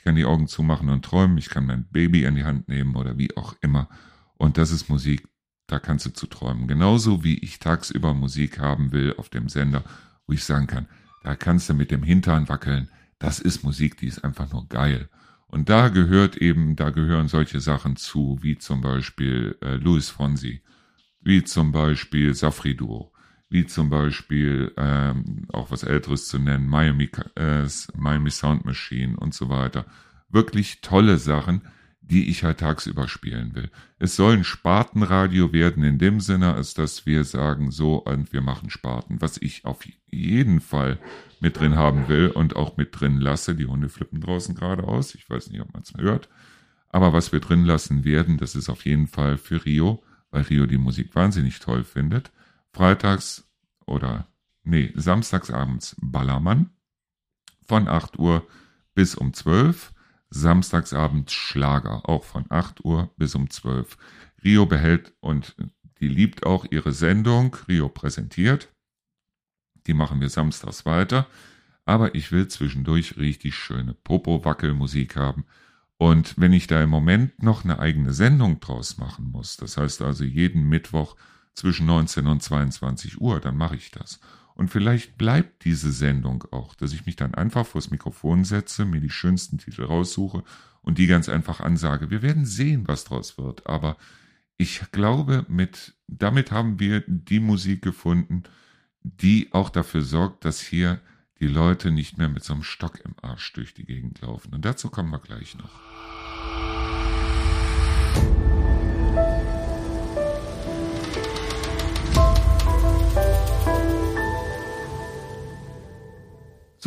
kann 0.07 0.15
die 0.15 0.23
Augen 0.23 0.47
zumachen 0.47 0.87
und 0.87 1.03
träumen, 1.03 1.37
ich 1.37 1.49
kann 1.49 1.65
mein 1.65 1.83
Baby 1.83 2.23
in 2.23 2.35
die 2.35 2.45
Hand 2.45 2.69
nehmen 2.69 2.95
oder 2.95 3.17
wie 3.17 3.35
auch 3.35 3.55
immer. 3.59 3.89
Und 4.37 4.57
das 4.57 4.71
ist 4.71 4.87
Musik, 4.87 5.27
da 5.67 5.79
kannst 5.79 6.05
du 6.05 6.11
zu 6.11 6.27
träumen. 6.27 6.65
Genauso 6.65 7.25
wie 7.25 7.37
ich 7.39 7.59
tagsüber 7.59 8.13
Musik 8.13 8.57
haben 8.57 8.93
will 8.93 9.15
auf 9.17 9.27
dem 9.27 9.49
Sender, 9.49 9.83
wo 10.25 10.31
ich 10.31 10.45
sagen 10.45 10.65
kann, 10.65 10.87
da 11.23 11.35
kannst 11.35 11.67
du 11.67 11.73
mit 11.73 11.91
dem 11.91 12.03
Hintern 12.03 12.47
wackeln. 12.47 12.89
Das 13.19 13.39
ist 13.39 13.65
Musik, 13.65 13.97
die 13.97 14.07
ist 14.07 14.23
einfach 14.23 14.49
nur 14.49 14.69
geil. 14.69 15.09
Und 15.47 15.67
da 15.67 15.89
gehört 15.89 16.37
eben, 16.37 16.77
da 16.77 16.89
gehören 16.89 17.27
solche 17.27 17.59
Sachen 17.59 17.97
zu, 17.97 18.39
wie 18.41 18.57
zum 18.57 18.79
Beispiel 18.79 19.57
äh, 19.61 19.75
Louis 19.75 20.07
Fonsi, 20.07 20.61
wie 21.19 21.43
zum 21.43 21.73
Beispiel 21.73 22.33
Safri 22.33 22.77
Duo, 22.77 23.11
wie 23.49 23.65
zum 23.65 23.89
Beispiel 23.89 24.73
ähm, 24.77 25.47
auch 25.53 25.71
was 25.71 25.83
Älteres 25.83 26.27
zu 26.27 26.39
nennen, 26.39 26.67
Miami, 26.67 27.09
äh, 27.35 27.65
Miami 27.95 28.31
Sound 28.31 28.65
Machine 28.65 29.17
und 29.17 29.33
so 29.33 29.49
weiter. 29.49 29.85
Wirklich 30.29 30.81
tolle 30.81 31.17
Sachen, 31.17 31.61
die 32.01 32.29
ich 32.29 32.43
halt 32.43 32.59
tagsüber 32.59 33.07
spielen 33.07 33.55
will. 33.55 33.69
Es 33.99 34.15
soll 34.15 34.33
ein 34.33 34.43
Spartenradio 34.43 35.51
werden 35.51 35.83
in 35.83 35.97
dem 35.97 36.19
Sinne, 36.19 36.53
als 36.53 36.73
dass 36.73 37.05
wir 37.05 37.23
sagen, 37.23 37.71
so, 37.71 37.95
und 37.95 38.31
wir 38.31 38.41
machen 38.41 38.69
Sparten. 38.69 39.21
Was 39.21 39.37
ich 39.37 39.65
auf 39.65 39.85
jeden 40.09 40.61
Fall 40.61 40.99
mit 41.39 41.59
drin 41.59 41.75
haben 41.75 42.07
will 42.07 42.29
und 42.29 42.55
auch 42.55 42.77
mit 42.77 42.99
drin 42.99 43.17
lasse. 43.17 43.55
Die 43.55 43.65
Hunde 43.65 43.89
flippen 43.89 44.21
draußen 44.21 44.55
gerade 44.55 44.83
aus. 44.83 45.15
Ich 45.15 45.29
weiß 45.29 45.49
nicht, 45.49 45.61
ob 45.61 45.73
man 45.73 45.83
es 45.83 45.93
hört. 45.97 46.29
Aber 46.89 47.13
was 47.13 47.31
wir 47.31 47.39
drin 47.39 47.65
lassen 47.65 48.05
werden, 48.05 48.37
das 48.37 48.55
ist 48.55 48.69
auf 48.69 48.85
jeden 48.85 49.07
Fall 49.07 49.37
für 49.37 49.65
Rio, 49.65 50.03
weil 50.31 50.43
Rio 50.43 50.65
die 50.65 50.77
Musik 50.77 51.13
wahnsinnig 51.15 51.59
toll 51.59 51.83
findet. 51.83 52.31
Freitags 52.77 53.47
oder, 53.85 54.27
nee, 54.63 54.93
samstagsabends 54.95 55.95
Ballermann 55.99 56.69
von 57.67 57.87
8 57.87 58.19
Uhr 58.19 58.47
bis 58.93 59.15
um 59.15 59.33
12 59.33 59.91
Uhr 59.91 59.97
Samstagsabend 60.29 61.31
Schlager, 61.31 62.07
auch 62.09 62.23
von 62.23 62.45
8 62.49 62.83
Uhr 62.83 63.11
bis 63.17 63.35
um 63.35 63.49
12. 63.49 63.97
Rio 64.43 64.65
behält 64.65 65.13
und 65.19 65.55
die 65.99 66.07
liebt 66.07 66.45
auch 66.45 66.65
ihre 66.69 66.91
Sendung. 66.91 67.55
Rio 67.67 67.89
präsentiert. 67.89 68.69
Die 69.87 69.93
machen 69.93 70.19
wir 70.19 70.29
samstags 70.29 70.85
weiter. 70.85 71.27
Aber 71.85 72.13
ich 72.13 72.31
will 72.31 72.47
zwischendurch 72.49 73.17
richtig 73.17 73.55
schöne 73.55 73.93
Popo-Wackelmusik 73.93 75.15
haben. 75.15 75.45
Und 75.97 76.35
wenn 76.37 76.53
ich 76.53 76.67
da 76.67 76.83
im 76.83 76.89
Moment 76.89 77.41
noch 77.41 77.63
eine 77.63 77.79
eigene 77.79 78.13
Sendung 78.13 78.59
draus 78.59 78.97
machen 78.97 79.31
muss, 79.31 79.57
das 79.57 79.77
heißt 79.77 80.01
also 80.01 80.25
jeden 80.25 80.67
Mittwoch 80.67 81.15
zwischen 81.57 81.87
19 81.87 82.27
und 82.27 82.43
22 82.43 83.19
Uhr, 83.19 83.39
dann 83.39 83.57
mache 83.57 83.75
ich 83.75 83.89
das. 83.89 84.19
Und 84.53 84.69
vielleicht 84.69 85.17
bleibt 85.17 85.65
diese 85.65 85.91
Sendung 85.91 86.43
auch, 86.51 86.75
dass 86.75 86.93
ich 86.93 87.07
mich 87.07 87.15
dann 87.15 87.33
einfach 87.33 87.65
vors 87.65 87.89
Mikrofon 87.89 88.45
setze, 88.45 88.85
mir 88.85 89.01
die 89.01 89.09
schönsten 89.09 89.57
Titel 89.57 89.83
raussuche 89.83 90.43
und 90.83 90.99
die 90.99 91.07
ganz 91.07 91.29
einfach 91.29 91.59
ansage. 91.59 92.11
Wir 92.11 92.21
werden 92.21 92.45
sehen, 92.45 92.87
was 92.87 93.05
draus 93.05 93.39
wird. 93.39 93.65
Aber 93.65 93.97
ich 94.57 94.91
glaube, 94.91 95.45
mit, 95.47 95.95
damit 96.07 96.51
haben 96.51 96.79
wir 96.79 97.03
die 97.07 97.39
Musik 97.39 97.81
gefunden, 97.81 98.43
die 99.01 99.49
auch 99.51 99.69
dafür 99.69 100.03
sorgt, 100.03 100.45
dass 100.45 100.61
hier 100.61 101.01
die 101.39 101.47
Leute 101.47 101.89
nicht 101.89 102.19
mehr 102.19 102.29
mit 102.29 102.43
so 102.43 102.53
einem 102.53 102.63
Stock 102.63 102.99
im 103.03 103.15
Arsch 103.21 103.51
durch 103.53 103.73
die 103.73 103.85
Gegend 103.85 104.21
laufen. 104.21 104.53
Und 104.53 104.63
dazu 104.63 104.89
kommen 104.89 105.09
wir 105.09 105.19
gleich 105.19 105.55
noch. 105.55 105.71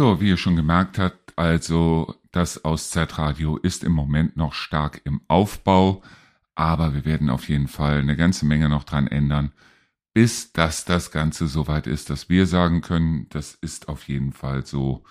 So, 0.00 0.18
wie 0.18 0.30
ihr 0.30 0.38
schon 0.38 0.56
gemerkt 0.56 0.98
habt, 0.98 1.34
also 1.36 2.14
das 2.32 2.64
Auszeitradio 2.64 3.58
ist 3.58 3.84
im 3.84 3.92
Moment 3.92 4.34
noch 4.34 4.54
stark 4.54 5.02
im 5.04 5.20
Aufbau, 5.28 6.00
aber 6.54 6.94
wir 6.94 7.04
werden 7.04 7.28
auf 7.28 7.50
jeden 7.50 7.68
Fall 7.68 7.98
eine 7.98 8.16
ganze 8.16 8.46
Menge 8.46 8.70
noch 8.70 8.84
dran 8.84 9.08
ändern, 9.08 9.52
bis 10.14 10.54
dass 10.54 10.86
das 10.86 11.10
Ganze 11.10 11.48
soweit 11.48 11.86
ist, 11.86 12.08
dass 12.08 12.30
wir 12.30 12.46
sagen 12.46 12.80
können, 12.80 13.26
das 13.28 13.52
ist 13.52 13.90
auf 13.90 14.08
jeden 14.08 14.32
Fall 14.32 14.64
so, 14.64 15.04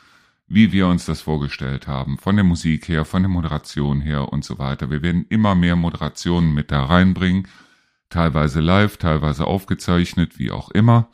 wie 0.47 0.71
wir 0.71 0.87
uns 0.87 1.05
das 1.05 1.21
vorgestellt 1.21 1.85
haben, 1.85 2.17
von 2.17 2.35
der 2.35 2.45
Musik 2.45 2.87
her, 2.87 3.05
von 3.05 3.21
der 3.21 3.29
Moderation 3.29 4.01
her 4.01 4.33
und 4.33 4.43
so 4.43 4.57
weiter. 4.57 4.89
Wir 4.89 5.03
werden 5.03 5.27
immer 5.29 5.53
mehr 5.53 5.75
Moderationen 5.75 6.51
mit 6.51 6.71
da 6.71 6.85
reinbringen, 6.85 7.47
teilweise 8.09 8.59
live, 8.59 8.97
teilweise 8.97 9.45
aufgezeichnet, 9.45 10.39
wie 10.39 10.49
auch 10.49 10.71
immer. 10.71 11.11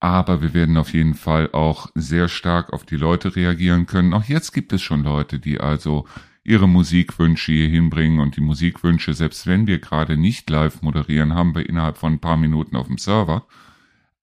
Aber 0.00 0.42
wir 0.42 0.52
werden 0.52 0.76
auf 0.76 0.92
jeden 0.92 1.14
Fall 1.14 1.50
auch 1.52 1.88
sehr 1.94 2.28
stark 2.28 2.72
auf 2.72 2.84
die 2.84 2.96
Leute 2.96 3.34
reagieren 3.34 3.86
können. 3.86 4.12
Auch 4.12 4.24
jetzt 4.24 4.52
gibt 4.52 4.72
es 4.72 4.82
schon 4.82 5.02
Leute, 5.02 5.38
die 5.38 5.60
also 5.60 6.06
ihre 6.44 6.68
Musikwünsche 6.68 7.52
hier 7.52 7.68
hinbringen 7.68 8.20
und 8.20 8.36
die 8.36 8.40
Musikwünsche, 8.40 9.14
selbst 9.14 9.46
wenn 9.46 9.66
wir 9.66 9.80
gerade 9.80 10.16
nicht 10.16 10.48
live 10.48 10.80
moderieren, 10.82 11.34
haben 11.34 11.54
wir 11.54 11.68
innerhalb 11.68 11.98
von 11.98 12.14
ein 12.14 12.20
paar 12.20 12.36
Minuten 12.36 12.76
auf 12.76 12.86
dem 12.86 12.98
Server. 12.98 13.46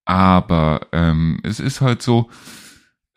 Aber 0.05 0.87
ähm, 0.91 1.39
es 1.43 1.59
ist 1.59 1.81
halt 1.81 2.01
so, 2.01 2.29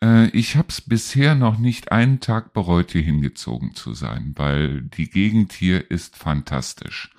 äh, 0.03 0.27
ich 0.29 0.55
habe 0.55 0.67
es 0.69 0.81
bisher 0.81 1.35
noch 1.35 1.57
nicht 1.57 1.91
einen 1.91 2.19
Tag 2.19 2.53
bereut, 2.53 2.91
hier 2.91 3.01
hingezogen 3.01 3.75
zu 3.75 3.93
sein, 3.93 4.33
weil 4.35 4.81
die 4.81 5.09
Gegend 5.09 5.53
hier 5.53 5.89
ist 5.89 6.17
fantastisch. 6.17 7.11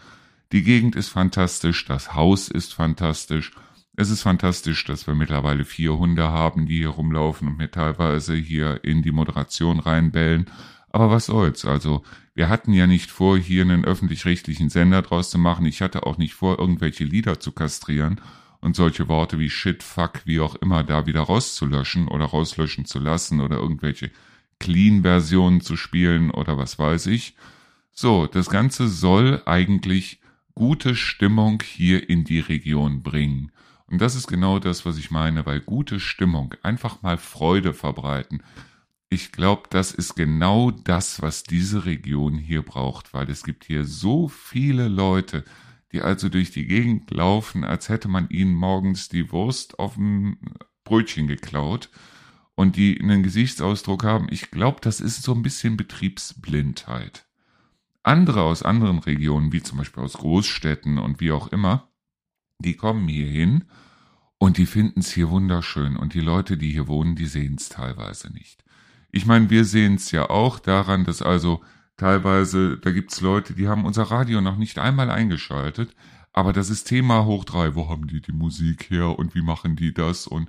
Die 0.53 0.63
Gegend 0.63 0.97
ist 0.97 1.09
fantastisch, 1.09 1.85
das 1.87 2.15
Haus 2.15 2.49
ist 2.49 2.75
fantastisch 2.75 3.53
es 3.99 4.11
ist 4.11 4.23
fantastisch, 4.23 4.85
dass 4.85 5.09
wir 5.09 5.17
mittlerweile 5.17 5.65
vier 5.65 5.99
Hunde 5.99 6.29
haben, 6.29 6.67
die 6.67 6.77
hier 6.77 6.91
rumlaufen 6.91 7.49
und 7.49 7.59
mir 7.59 7.69
teilweise 7.69 8.37
hier 8.37 8.85
in 8.85 9.03
die 9.03 9.11
Moderation 9.11 9.81
reinbellen. 9.81 10.47
Aber 10.91 11.11
was 11.11 11.27
soll's? 11.27 11.65
Also, 11.65 12.05
wir 12.37 12.49
hatten 12.49 12.73
ja 12.73 12.87
nicht 12.87 13.11
vor, 13.11 13.37
hier 13.37 13.63
einen 13.63 13.85
öffentlich-rechtlichen 13.85 14.71
Sender 14.71 15.03
draus 15.03 15.31
zu 15.31 15.39
machen. 15.39 15.67
Ich 15.67 15.83
hatte 15.83 16.07
auch 16.07 16.17
nicht 16.17 16.35
vor, 16.35 16.61
irgendwelche 16.61 17.03
Lieder 17.03 17.41
zu 17.41 17.51
kastrieren 17.51 18.21
und 18.61 18.77
solche 18.77 19.09
Worte 19.09 19.41
wie 19.41 19.51
Shit, 19.51 19.83
Fuck, 19.83 20.21
wie 20.27 20.39
auch 20.39 20.55
immer 20.55 20.85
da 20.85 21.07
wieder 21.07 21.23
rauszulöschen 21.23 22.07
oder 22.07 22.27
rauslöschen 22.27 22.85
zu 22.85 23.01
lassen 23.01 23.41
oder 23.41 23.57
irgendwelche 23.57 24.13
Clean-Versionen 24.61 25.61
zu 25.61 25.77
spielen 25.77 26.31
oder 26.31 26.57
was 26.57 26.79
weiß 26.79 27.07
ich. 27.07 27.35
So, 27.91 28.29
das 28.29 28.49
Ganze 28.49 28.87
soll 28.87 29.43
eigentlich 29.45 30.21
gute 30.55 30.95
Stimmung 30.95 31.65
hier 31.65 32.09
in 32.09 32.23
die 32.23 32.39
Region 32.39 33.03
bringen. 33.03 33.51
Und 33.91 34.01
das 34.01 34.15
ist 34.15 34.27
genau 34.27 34.59
das, 34.59 34.85
was 34.85 34.99
ich 34.99 35.11
meine, 35.11 35.47
weil 35.47 35.61
gute 35.61 35.99
Stimmung, 35.99 36.55
einfach 36.63 37.03
mal 37.03 37.17
Freude 37.17 37.73
verbreiten. 37.73 38.43
Ich 39.09 39.33
glaube, 39.33 39.63
das 39.71 39.93
ist 39.93 40.15
genau 40.15 40.71
das, 40.71 41.23
was 41.23 41.43
diese 41.43 41.87
Region 41.87 42.37
hier 42.37 42.63
braucht, 42.63 43.15
weil 43.15 43.31
es 43.31 43.43
gibt 43.43 43.65
hier 43.65 43.85
so 43.87 44.29
viele 44.29 44.89
Leute, 44.89 45.45
die 45.93 46.03
also 46.03 46.29
durch 46.29 46.51
die 46.51 46.67
Gegend 46.67 47.11
laufen, 47.11 47.65
als 47.65 47.89
hätte 47.89 48.09
man 48.09 48.29
ihnen 48.29 48.53
morgens 48.53 49.09
die 49.09 49.33
Wurst 49.33 49.79
auf 49.79 49.95
dem 49.95 50.37
Brötchen 50.85 51.27
geklaut 51.27 51.89
und 52.55 52.77
die 52.77 53.01
einen 53.01 53.23
Gesichtsausdruck 53.23 54.05
haben. 54.05 54.27
Ich 54.31 54.51
glaube, 54.51 54.79
das 54.83 55.01
ist 55.01 55.23
so 55.23 55.33
ein 55.33 55.43
bisschen 55.43 55.79
Betriebsblindheit. 55.79 57.25
Andere 58.03 58.43
aus 58.43 58.63
anderen 58.63 58.99
Regionen, 58.99 59.53
wie 59.53 59.63
zum 59.63 59.79
Beispiel 59.79 60.03
aus 60.03 60.15
Großstädten 60.15 60.99
und 60.99 61.21
wie 61.21 61.33
auch 61.33 61.49
immer, 61.49 61.88
die 62.59 62.75
kommen 62.75 63.09
hier 63.09 63.27
hin 63.27 63.65
und 64.39 64.59
die 64.59 64.67
finden 64.67 65.01
es 65.01 65.13
hier 65.13 65.31
wunderschön. 65.31 65.97
Und 65.97 66.15
die 66.15 66.21
Leute, 66.21 66.57
die 66.57 66.71
hier 66.71 66.89
wohnen, 66.89 67.17
die 67.17 67.27
sehen 67.27 67.57
es 67.59 67.69
teilweise 67.69 68.33
nicht. 68.33 68.65
Ich 69.11 69.27
meine, 69.27 69.51
wir 69.51 69.65
sehen 69.65 69.95
es 69.95 70.11
ja 70.11 70.29
auch 70.29 70.59
daran, 70.59 71.05
dass 71.05 71.23
also 71.23 71.63
teilweise, 71.97 72.79
da 72.79 72.91
gibt's 72.91 73.21
Leute, 73.21 73.55
die 73.55 73.69
haben 73.69 73.85
unser 73.85 74.05
Radio 74.05 74.41
noch 74.41 74.57
nicht 74.57 74.79
einmal 74.79 75.11
eingeschaltet, 75.11 75.95
aber 76.33 76.53
das 76.53 76.71
ist 76.71 76.85
Thema 76.85 77.25
hoch 77.25 77.45
drei. 77.45 77.75
Wo 77.75 77.89
haben 77.89 78.07
die 78.07 78.21
die 78.21 78.33
Musik 78.33 78.91
her 78.91 79.19
und 79.19 79.35
wie 79.35 79.43
machen 79.43 79.77
die 79.77 79.95
das? 79.95 80.27
Und 80.27 80.49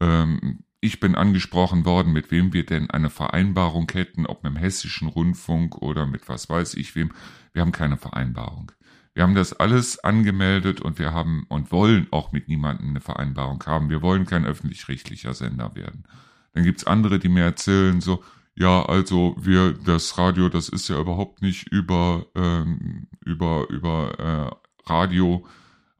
ähm, 0.00 0.60
ich 0.80 1.00
bin 1.00 1.14
angesprochen 1.14 1.84
worden, 1.84 2.12
mit 2.12 2.30
wem 2.30 2.52
wir 2.52 2.64
denn 2.64 2.90
eine 2.90 3.10
Vereinbarung 3.10 3.90
hätten, 3.92 4.26
ob 4.26 4.44
mit 4.44 4.54
dem 4.54 4.56
hessischen 4.56 5.08
Rundfunk 5.08 5.76
oder 5.78 6.06
mit 6.06 6.28
was 6.28 6.48
weiß 6.48 6.74
ich 6.74 6.94
wem. 6.94 7.12
Wir 7.52 7.62
haben 7.62 7.72
keine 7.72 7.96
Vereinbarung. 7.96 8.72
Wir 9.16 9.22
haben 9.22 9.34
das 9.34 9.54
alles 9.54 9.98
angemeldet 10.04 10.82
und 10.82 10.98
wir 10.98 11.14
haben 11.14 11.46
und 11.48 11.72
wollen 11.72 12.06
auch 12.10 12.32
mit 12.32 12.48
niemandem 12.48 12.90
eine 12.90 13.00
Vereinbarung 13.00 13.64
haben. 13.64 13.88
Wir 13.88 14.02
wollen 14.02 14.26
kein 14.26 14.44
öffentlich-rechtlicher 14.44 15.32
Sender 15.32 15.74
werden. 15.74 16.04
Dann 16.52 16.64
gibt's 16.64 16.84
andere, 16.84 17.18
die 17.18 17.30
mir 17.30 17.44
erzählen 17.44 18.02
so, 18.02 18.22
ja, 18.54 18.84
also 18.84 19.34
wir, 19.40 19.72
das 19.72 20.18
Radio, 20.18 20.50
das 20.50 20.68
ist 20.68 20.88
ja 20.88 21.00
überhaupt 21.00 21.40
nicht 21.40 21.66
über, 21.68 22.26
ähm, 22.34 23.06
über, 23.24 23.66
über 23.70 24.18
äh, 24.18 24.90
Radio, 24.90 25.46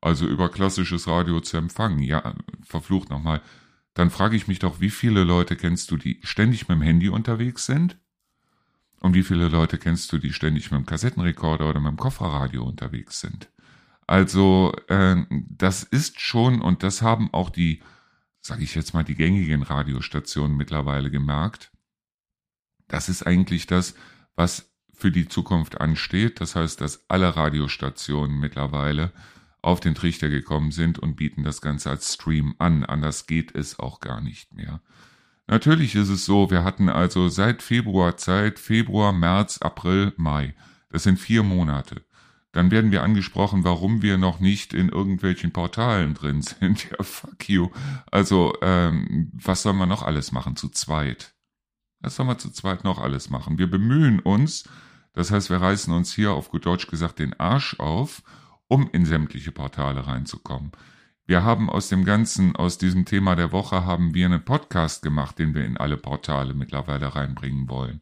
also 0.02 0.26
über 0.26 0.50
klassisches 0.50 1.08
Radio 1.08 1.40
zu 1.40 1.56
empfangen. 1.56 2.00
Ja, 2.00 2.34
verflucht 2.64 3.08
nochmal. 3.08 3.40
Dann 3.94 4.10
frage 4.10 4.36
ich 4.36 4.46
mich 4.46 4.58
doch, 4.58 4.78
wie 4.80 4.90
viele 4.90 5.24
Leute 5.24 5.56
kennst 5.56 5.90
du, 5.90 5.96
die 5.96 6.20
ständig 6.22 6.68
mit 6.68 6.76
dem 6.76 6.82
Handy 6.82 7.08
unterwegs 7.08 7.64
sind? 7.64 7.96
Und 9.06 9.14
wie 9.14 9.22
viele 9.22 9.46
Leute 9.46 9.78
kennst 9.78 10.12
du, 10.12 10.18
die 10.18 10.32
ständig 10.32 10.72
mit 10.72 10.80
dem 10.80 10.84
Kassettenrekorder 10.84 11.68
oder 11.68 11.78
mit 11.78 11.92
dem 11.92 11.96
Kofferradio 11.96 12.64
unterwegs 12.64 13.20
sind? 13.20 13.48
Also 14.08 14.74
äh, 14.88 15.24
das 15.30 15.84
ist 15.84 16.20
schon, 16.20 16.60
und 16.60 16.82
das 16.82 17.02
haben 17.02 17.32
auch 17.32 17.50
die, 17.50 17.84
sage 18.40 18.64
ich 18.64 18.74
jetzt 18.74 18.94
mal, 18.94 19.04
die 19.04 19.14
gängigen 19.14 19.62
Radiostationen 19.62 20.56
mittlerweile 20.56 21.12
gemerkt, 21.12 21.70
das 22.88 23.08
ist 23.08 23.24
eigentlich 23.24 23.68
das, 23.68 23.94
was 24.34 24.74
für 24.92 25.12
die 25.12 25.28
Zukunft 25.28 25.80
ansteht. 25.80 26.40
Das 26.40 26.56
heißt, 26.56 26.80
dass 26.80 27.08
alle 27.08 27.36
Radiostationen 27.36 28.40
mittlerweile 28.40 29.12
auf 29.62 29.78
den 29.78 29.94
Trichter 29.94 30.30
gekommen 30.30 30.72
sind 30.72 30.98
und 30.98 31.14
bieten 31.14 31.44
das 31.44 31.60
Ganze 31.60 31.90
als 31.90 32.12
Stream 32.12 32.56
an. 32.58 32.84
Anders 32.84 33.28
geht 33.28 33.54
es 33.54 33.78
auch 33.78 34.00
gar 34.00 34.20
nicht 34.20 34.52
mehr. 34.52 34.80
Natürlich 35.46 35.94
ist 35.94 36.08
es 36.08 36.24
so, 36.24 36.50
wir 36.50 36.64
hatten 36.64 36.88
also 36.88 37.28
seit 37.28 37.62
Februar 37.62 38.16
Zeit, 38.16 38.58
Februar, 38.58 39.12
März, 39.12 39.58
April, 39.58 40.12
Mai. 40.16 40.54
Das 40.90 41.04
sind 41.04 41.18
vier 41.18 41.42
Monate. 41.42 42.02
Dann 42.50 42.70
werden 42.70 42.90
wir 42.90 43.02
angesprochen, 43.02 43.64
warum 43.64 44.02
wir 44.02 44.16
noch 44.16 44.40
nicht 44.40 44.72
in 44.72 44.88
irgendwelchen 44.88 45.52
Portalen 45.52 46.14
drin 46.14 46.42
sind. 46.42 46.88
Ja, 46.90 47.02
fuck 47.04 47.48
you. 47.48 47.68
Also, 48.10 48.54
ähm, 48.62 49.30
was 49.34 49.62
soll 49.62 49.74
man 49.74 49.88
noch 49.88 50.02
alles 50.02 50.32
machen 50.32 50.56
zu 50.56 50.68
zweit? 50.70 51.34
Was 52.00 52.16
soll 52.16 52.26
man 52.26 52.38
zu 52.38 52.50
zweit 52.50 52.82
noch 52.82 52.98
alles 52.98 53.30
machen? 53.30 53.58
Wir 53.58 53.70
bemühen 53.70 54.20
uns, 54.20 54.68
das 55.12 55.30
heißt, 55.30 55.50
wir 55.50 55.60
reißen 55.60 55.92
uns 55.92 56.14
hier 56.14 56.32
auf 56.32 56.50
gut 56.50 56.66
Deutsch 56.66 56.86
gesagt 56.86 57.18
den 57.18 57.38
Arsch 57.38 57.78
auf, 57.78 58.22
um 58.68 58.88
in 58.92 59.04
sämtliche 59.04 59.52
Portale 59.52 60.06
reinzukommen. 60.06 60.72
Wir 61.28 61.42
haben 61.42 61.68
aus 61.68 61.88
dem 61.88 62.04
Ganzen, 62.04 62.54
aus 62.54 62.78
diesem 62.78 63.04
Thema 63.04 63.34
der 63.34 63.50
Woche, 63.50 63.84
haben 63.84 64.14
wir 64.14 64.26
einen 64.26 64.44
Podcast 64.44 65.02
gemacht, 65.02 65.40
den 65.40 65.54
wir 65.54 65.64
in 65.64 65.76
alle 65.76 65.96
Portale 65.96 66.54
mittlerweile 66.54 67.16
reinbringen 67.16 67.68
wollen. 67.68 67.98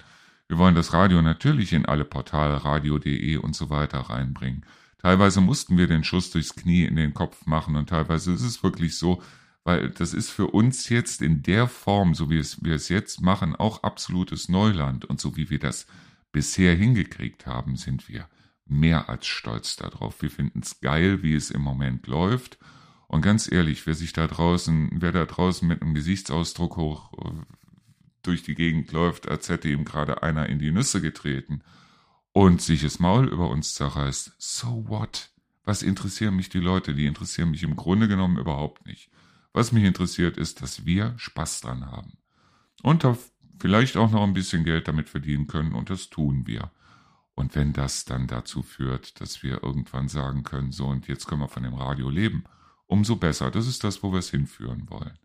Wir 0.46 0.58
wollen 0.58 0.74
das 0.74 0.92
Radio 0.92 1.22
natürlich 1.22 1.72
in 1.72 1.86
alle 1.86 2.04
Portale, 2.04 2.66
radio.de 2.66 3.38
und 3.38 3.56
so 3.56 3.70
weiter 3.70 4.00
reinbringen. 4.00 4.66
Teilweise 4.98 5.40
mussten 5.40 5.78
wir 5.78 5.86
den 5.86 6.04
Schuss 6.04 6.32
durchs 6.32 6.54
Knie 6.54 6.84
in 6.84 6.96
den 6.96 7.14
Kopf 7.14 7.46
machen 7.46 7.76
und 7.76 7.88
teilweise 7.88 8.30
ist 8.30 8.42
es 8.42 8.62
wirklich 8.62 8.98
so, 8.98 9.22
weil 9.64 9.88
das 9.88 10.12
ist 10.12 10.28
für 10.28 10.48
uns 10.48 10.90
jetzt 10.90 11.22
in 11.22 11.42
der 11.42 11.66
Form, 11.66 12.14
so 12.14 12.28
wie 12.28 12.36
es, 12.36 12.62
wir 12.62 12.74
es 12.74 12.90
jetzt 12.90 13.22
machen, 13.22 13.56
auch 13.56 13.84
absolutes 13.84 14.50
Neuland 14.50 15.06
und 15.06 15.18
so 15.18 15.34
wie 15.34 15.48
wir 15.48 15.58
das 15.58 15.86
bisher 16.30 16.74
hingekriegt 16.74 17.46
haben, 17.46 17.76
sind 17.76 18.06
wir 18.06 18.28
mehr 18.66 19.08
als 19.08 19.26
stolz 19.26 19.76
darauf. 19.76 20.20
Wir 20.20 20.30
finden 20.30 20.60
es 20.60 20.80
geil, 20.82 21.22
wie 21.22 21.34
es 21.34 21.50
im 21.50 21.62
Moment 21.62 22.06
läuft 22.06 22.58
und 23.08 23.22
ganz 23.22 23.50
ehrlich, 23.50 23.86
wer 23.86 23.94
sich 23.94 24.12
da 24.12 24.26
draußen, 24.26 24.90
wer 24.94 25.12
da 25.12 25.24
draußen 25.24 25.66
mit 25.66 25.82
einem 25.82 25.94
Gesichtsausdruck 25.94 26.76
hoch 26.76 27.12
durch 28.22 28.42
die 28.42 28.54
Gegend 28.54 28.92
läuft, 28.92 29.28
als 29.28 29.48
hätte 29.48 29.68
ihm 29.68 29.84
gerade 29.84 30.22
einer 30.22 30.48
in 30.48 30.58
die 30.58 30.72
Nüsse 30.72 31.00
getreten 31.00 31.62
und 32.32 32.62
sich 32.62 32.82
das 32.82 32.98
Maul 32.98 33.28
über 33.28 33.48
uns 33.50 33.74
zerreißt, 33.74 34.32
so 34.38 34.88
what? 34.88 35.30
Was 35.64 35.82
interessieren 35.82 36.36
mich 36.36 36.48
die 36.48 36.60
Leute? 36.60 36.94
Die 36.94 37.06
interessieren 37.06 37.50
mich 37.50 37.62
im 37.62 37.76
Grunde 37.76 38.08
genommen 38.08 38.38
überhaupt 38.38 38.86
nicht. 38.86 39.10
Was 39.52 39.72
mich 39.72 39.84
interessiert, 39.84 40.36
ist, 40.36 40.60
dass 40.60 40.84
wir 40.84 41.14
Spaß 41.16 41.62
dran 41.62 41.86
haben. 41.86 42.18
Und 42.82 43.06
vielleicht 43.58 43.96
auch 43.96 44.10
noch 44.10 44.22
ein 44.24 44.34
bisschen 44.34 44.64
Geld 44.64 44.88
damit 44.88 45.08
verdienen 45.08 45.46
können, 45.46 45.72
und 45.72 45.88
das 45.88 46.10
tun 46.10 46.46
wir. 46.46 46.70
Und 47.34 47.54
wenn 47.54 47.72
das 47.72 48.04
dann 48.04 48.26
dazu 48.26 48.62
führt, 48.62 49.20
dass 49.20 49.42
wir 49.42 49.62
irgendwann 49.62 50.08
sagen 50.08 50.42
können, 50.42 50.70
so 50.70 50.86
und 50.86 51.08
jetzt 51.08 51.26
können 51.26 51.40
wir 51.40 51.48
von 51.48 51.62
dem 51.62 51.74
Radio 51.74 52.10
leben, 52.10 52.44
umso 52.86 53.16
besser. 53.16 53.50
Das 53.50 53.66
ist 53.66 53.84
das, 53.84 54.02
wo 54.02 54.12
wir 54.12 54.18
es 54.18 54.30
hinführen 54.30 54.88
wollen. 54.90 55.18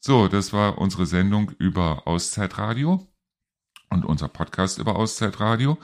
So, 0.00 0.28
das 0.28 0.52
war 0.52 0.78
unsere 0.78 1.06
Sendung 1.06 1.50
über 1.58 2.06
Auszeitradio 2.06 3.06
und 3.90 4.04
unser 4.04 4.28
Podcast 4.28 4.78
über 4.78 4.96
Auszeitradio. 4.96 5.78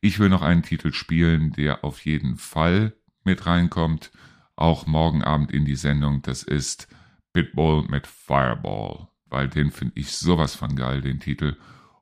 Ich 0.00 0.18
will 0.18 0.28
noch 0.28 0.42
einen 0.42 0.62
Titel 0.62 0.92
spielen, 0.92 1.52
der 1.52 1.84
auf 1.84 2.04
jeden 2.04 2.36
Fall 2.36 2.94
mit 3.24 3.46
reinkommt, 3.46 4.12
auch 4.54 4.86
morgen 4.86 5.24
Abend 5.24 5.50
in 5.50 5.64
die 5.64 5.76
Sendung. 5.76 6.22
Das 6.22 6.42
ist 6.42 6.88
Pitbull 7.32 7.86
mit 7.88 8.06
Fireball 8.06 9.08
weil 9.28 9.48
den 9.48 9.70
finde 9.70 9.98
ich 9.98 10.12
sowas 10.12 10.54
von 10.54 10.76
geil, 10.76 11.02
den 11.02 11.20
Titel. 11.20 11.56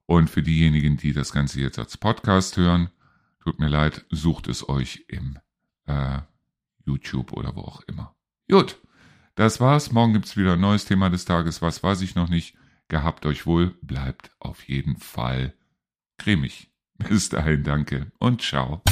Und 0.06 0.28
für 0.28 0.42
diejenigen, 0.42 0.96
die 0.96 1.12
das 1.12 1.32
Ganze 1.32 1.60
jetzt 1.60 1.78
als 1.78 1.96
Podcast 1.96 2.56
hören, 2.56 2.90
tut 3.42 3.58
mir 3.58 3.68
leid, 3.68 4.04
sucht 4.10 4.48
es 4.48 4.68
euch 4.68 5.06
im 5.08 5.38
äh, 5.86 6.20
YouTube 6.84 7.32
oder 7.32 7.56
wo 7.56 7.62
auch 7.62 7.80
immer. 7.82 8.14
Gut, 8.50 8.78
das 9.36 9.60
war's. 9.60 9.90
Morgen 9.92 10.12
gibt's 10.12 10.36
wieder 10.36 10.54
ein 10.54 10.60
neues 10.60 10.84
Thema 10.84 11.08
des 11.08 11.24
Tages. 11.24 11.62
Was 11.62 11.82
weiß 11.82 12.02
ich 12.02 12.14
noch 12.14 12.28
nicht. 12.28 12.56
Gehabt 12.88 13.24
euch 13.24 13.46
wohl, 13.46 13.74
bleibt 13.80 14.30
auf 14.38 14.68
jeden 14.68 14.98
Fall 14.98 15.54
cremig. 16.18 16.70
Bis 16.98 17.30
dahin, 17.30 17.64
danke 17.64 18.12
und 18.18 18.42
ciao. 18.42 18.82